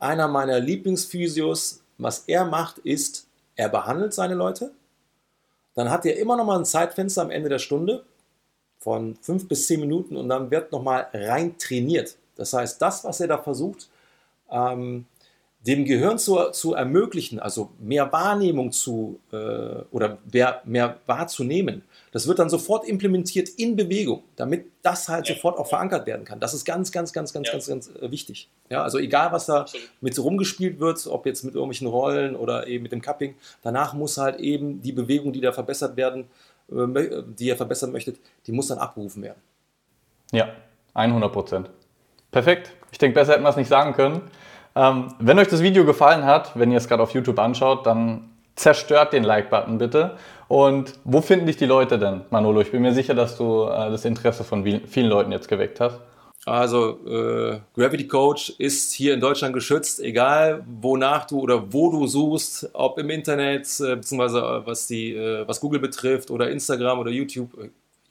Einer 0.00 0.26
meiner 0.26 0.58
Lieblingsphysios, 0.58 1.82
was 1.98 2.20
er 2.26 2.44
macht, 2.44 2.78
ist, 2.78 3.28
er 3.54 3.68
behandelt 3.68 4.12
seine 4.12 4.34
Leute. 4.34 4.72
Dann 5.74 5.90
hat 5.90 6.06
er 6.06 6.16
immer 6.16 6.36
noch 6.36 6.44
mal 6.44 6.58
ein 6.58 6.64
Zeitfenster 6.64 7.22
am 7.22 7.30
Ende 7.30 7.48
der 7.48 7.58
Stunde 7.58 8.04
von 8.78 9.16
fünf 9.20 9.48
bis 9.48 9.66
zehn 9.66 9.80
Minuten 9.80 10.16
und 10.16 10.28
dann 10.28 10.50
wird 10.50 10.72
noch 10.72 10.82
mal 10.82 11.08
rein 11.12 11.56
trainiert. 11.58 12.16
Das 12.36 12.52
heißt, 12.52 12.80
das, 12.80 13.04
was 13.04 13.20
er 13.20 13.28
da 13.28 13.38
versucht, 13.38 13.88
ähm, 14.50 15.06
dem 15.66 15.86
Gehirn 15.86 16.18
zu, 16.18 16.50
zu 16.50 16.74
ermöglichen, 16.74 17.40
also 17.40 17.70
mehr 17.78 18.12
Wahrnehmung 18.12 18.70
zu 18.70 19.20
äh, 19.32 19.36
oder 19.90 20.18
mehr, 20.30 20.60
mehr 20.64 20.98
wahrzunehmen, 21.06 21.82
das 22.12 22.28
wird 22.28 22.38
dann 22.38 22.50
sofort 22.50 22.86
implementiert 22.86 23.48
in 23.48 23.74
Bewegung, 23.74 24.24
damit 24.36 24.66
das 24.82 25.08
halt 25.08 25.26
ja. 25.26 25.34
sofort 25.34 25.58
auch 25.58 25.66
verankert 25.66 26.06
werden 26.06 26.24
kann. 26.26 26.38
Das 26.38 26.52
ist 26.52 26.66
ganz, 26.66 26.92
ganz, 26.92 27.14
ganz, 27.14 27.32
ganz, 27.32 27.46
ja. 27.46 27.52
ganz, 27.52 27.66
ganz 27.66 27.90
äh, 27.90 28.10
wichtig. 28.10 28.50
Ja, 28.68 28.82
also 28.82 28.98
egal, 28.98 29.32
was 29.32 29.46
da 29.46 29.62
Absolut. 29.62 29.88
mit 30.02 30.18
rumgespielt 30.18 30.80
wird, 30.80 31.06
ob 31.06 31.24
jetzt 31.24 31.44
mit 31.44 31.54
irgendwelchen 31.54 31.86
Rollen 31.86 32.36
oder 32.36 32.66
eben 32.66 32.82
mit 32.82 32.92
dem 32.92 33.00
Cupping, 33.00 33.34
danach 33.62 33.94
muss 33.94 34.18
halt 34.18 34.40
eben 34.40 34.82
die 34.82 34.92
Bewegung, 34.92 35.32
die 35.32 35.40
da 35.40 35.52
verbessert 35.52 35.96
werden, 35.96 36.26
äh, 36.70 37.22
die 37.38 37.46
ihr 37.46 37.56
verbessern 37.56 37.90
möchtet, 37.90 38.18
die 38.46 38.52
muss 38.52 38.68
dann 38.68 38.78
abgerufen 38.78 39.22
werden. 39.22 39.40
Ja, 40.30 40.48
100 40.92 41.32
Prozent. 41.32 41.70
Perfekt. 42.30 42.72
Ich 42.92 42.98
denke, 42.98 43.14
besser 43.14 43.32
hätten 43.32 43.44
wir 43.44 43.48
es 43.48 43.56
nicht 43.56 43.68
sagen 43.68 43.94
können. 43.94 44.20
Ähm, 44.76 45.14
wenn 45.18 45.38
euch 45.38 45.48
das 45.48 45.62
Video 45.62 45.84
gefallen 45.84 46.24
hat, 46.24 46.58
wenn 46.58 46.70
ihr 46.70 46.78
es 46.78 46.88
gerade 46.88 47.02
auf 47.02 47.12
YouTube 47.12 47.38
anschaut, 47.38 47.86
dann 47.86 48.30
zerstört 48.56 49.12
den 49.12 49.24
Like-Button 49.24 49.78
bitte. 49.78 50.16
Und 50.48 50.94
wo 51.04 51.20
finden 51.20 51.46
dich 51.46 51.56
die 51.56 51.66
Leute 51.66 51.98
denn, 51.98 52.22
Manolo? 52.30 52.60
Ich 52.60 52.70
bin 52.70 52.82
mir 52.82 52.92
sicher, 52.92 53.14
dass 53.14 53.36
du 53.36 53.64
äh, 53.64 53.90
das 53.90 54.04
Interesse 54.04 54.44
von 54.44 54.64
vielen 54.64 55.08
Leuten 55.08 55.32
jetzt 55.32 55.48
geweckt 55.48 55.80
hast. 55.80 56.00
Also 56.46 56.98
äh, 57.06 57.60
Gravity 57.74 58.06
Coach 58.06 58.50
ist 58.58 58.92
hier 58.92 59.14
in 59.14 59.20
Deutschland 59.20 59.54
geschützt, 59.54 60.00
egal 60.00 60.62
wonach 60.66 61.26
du 61.26 61.40
oder 61.40 61.72
wo 61.72 61.90
du 61.90 62.06
suchst, 62.06 62.68
ob 62.74 62.98
im 62.98 63.08
Internet, 63.08 63.66
äh, 63.80 63.96
beziehungsweise 63.96 64.40
äh, 64.40 64.66
was, 64.66 64.86
die, 64.86 65.14
äh, 65.14 65.48
was 65.48 65.58
Google 65.60 65.80
betrifft 65.80 66.30
oder 66.30 66.50
Instagram 66.50 66.98
oder 66.98 67.10
YouTube. 67.10 67.50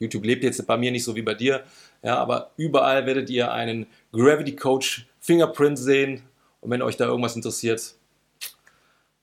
YouTube 0.00 0.24
lebt 0.24 0.42
jetzt 0.42 0.66
bei 0.66 0.76
mir 0.76 0.90
nicht 0.90 1.04
so 1.04 1.14
wie 1.14 1.22
bei 1.22 1.34
dir, 1.34 1.62
ja, 2.02 2.18
aber 2.18 2.50
überall 2.56 3.06
werdet 3.06 3.30
ihr 3.30 3.52
einen 3.52 3.86
Gravity 4.12 4.56
Coach 4.56 5.06
Fingerprint 5.20 5.78
sehen, 5.78 6.22
und 6.64 6.70
wenn 6.70 6.82
euch 6.82 6.96
da 6.96 7.04
irgendwas 7.04 7.36
interessiert, 7.36 7.94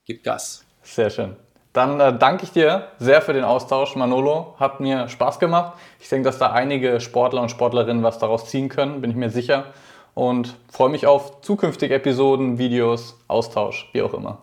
gebt 0.06 0.24
Gas. 0.24 0.64
Sehr 0.84 1.10
schön. 1.10 1.36
Dann 1.74 2.00
äh, 2.00 2.18
danke 2.18 2.44
ich 2.44 2.52
dir 2.52 2.90
sehr 3.00 3.22
für 3.22 3.34
den 3.34 3.44
Austausch, 3.44 3.96
Manolo. 3.96 4.56
Hat 4.60 4.80
mir 4.80 5.10
Spaß 5.10 5.40
gemacht. 5.40 5.74
Ich 6.00 6.10
denke, 6.10 6.26
dass 6.26 6.38
da 6.38 6.52
einige 6.52 7.00
Sportler 7.00 7.42
und 7.42 7.50
Sportlerinnen 7.50 8.04
was 8.04 8.20
daraus 8.20 8.50
ziehen 8.50 8.70
können, 8.70 9.02
bin 9.02 9.10
ich 9.10 9.18
mir 9.18 9.30
sicher. 9.30 9.66
Und 10.14 10.56
freue 10.72 10.90
mich 10.90 11.08
auf 11.08 11.42
zukünftige 11.42 11.96
Episoden, 11.96 12.58
Videos, 12.58 13.18
Austausch, 13.28 13.90
wie 13.94 14.02
auch 14.02 14.14
immer. 14.14 14.40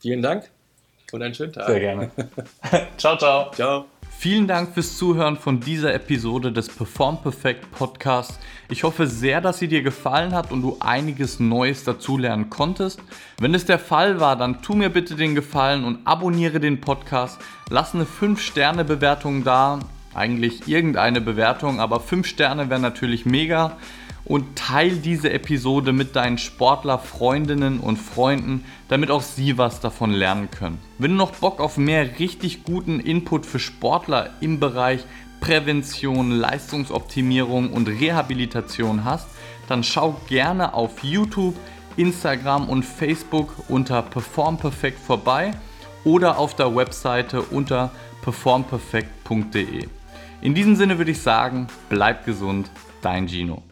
Vielen 0.00 0.22
Dank 0.22 0.50
und 1.12 1.22
einen 1.22 1.34
schönen 1.34 1.52
Tag. 1.52 1.66
Sehr 1.66 1.80
gerne. 1.80 2.10
ciao, 2.96 3.16
ciao. 3.16 3.50
Ciao. 3.52 3.84
Vielen 4.20 4.48
Dank 4.48 4.74
fürs 4.74 4.96
Zuhören 4.96 5.36
von 5.36 5.60
dieser 5.60 5.94
Episode 5.94 6.50
des 6.50 6.66
Perform 6.66 7.22
Perfect 7.22 7.70
Podcasts. 7.70 8.40
Ich 8.68 8.82
hoffe 8.82 9.06
sehr, 9.06 9.40
dass 9.40 9.60
sie 9.60 9.68
dir 9.68 9.80
gefallen 9.80 10.34
hat 10.34 10.50
und 10.50 10.60
du 10.60 10.76
einiges 10.80 11.38
Neues 11.38 11.84
dazulernen 11.84 12.50
konntest. 12.50 12.98
Wenn 13.38 13.54
es 13.54 13.64
der 13.64 13.78
Fall 13.78 14.18
war, 14.18 14.34
dann 14.34 14.60
tu 14.60 14.74
mir 14.74 14.88
bitte 14.88 15.14
den 15.14 15.36
Gefallen 15.36 15.84
und 15.84 16.00
abonniere 16.04 16.58
den 16.58 16.80
Podcast. 16.80 17.38
Lass 17.70 17.94
eine 17.94 18.06
5-Sterne-Bewertung 18.06 19.44
da. 19.44 19.78
Eigentlich 20.14 20.66
irgendeine 20.66 21.20
Bewertung, 21.20 21.78
aber 21.78 22.00
5 22.00 22.26
Sterne 22.26 22.70
wäre 22.70 22.80
natürlich 22.80 23.24
mega. 23.24 23.76
Und 24.28 24.56
teil 24.56 24.96
diese 24.96 25.32
Episode 25.32 25.92
mit 25.92 26.14
deinen 26.14 26.38
Sportlerfreundinnen 26.38 27.80
und 27.80 27.96
Freunden, 27.96 28.64
damit 28.88 29.10
auch 29.10 29.22
sie 29.22 29.58
was 29.58 29.80
davon 29.80 30.12
lernen 30.12 30.50
können. 30.50 30.78
Wenn 30.98 31.12
du 31.12 31.16
noch 31.16 31.32
Bock 31.32 31.60
auf 31.60 31.78
mehr 31.78 32.18
richtig 32.18 32.62
guten 32.62 33.00
Input 33.00 33.46
für 33.46 33.58
Sportler 33.58 34.30
im 34.40 34.60
Bereich 34.60 35.04
Prävention, 35.40 36.30
Leistungsoptimierung 36.30 37.72
und 37.72 37.88
Rehabilitation 37.88 39.04
hast, 39.04 39.28
dann 39.68 39.82
schau 39.82 40.20
gerne 40.28 40.74
auf 40.74 41.02
YouTube, 41.02 41.54
Instagram 41.96 42.68
und 42.68 42.84
Facebook 42.84 43.54
unter 43.68 44.02
Perform 44.02 44.58
Perfect 44.58 44.98
vorbei 44.98 45.52
oder 46.04 46.38
auf 46.38 46.54
der 46.54 46.74
Webseite 46.74 47.42
unter 47.42 47.90
performperfect.de. 48.22 49.88
In 50.40 50.54
diesem 50.54 50.76
Sinne 50.76 50.98
würde 50.98 51.10
ich 51.10 51.20
sagen, 51.20 51.66
bleib 51.88 52.24
gesund, 52.24 52.70
dein 53.02 53.28
Gino. 53.28 53.62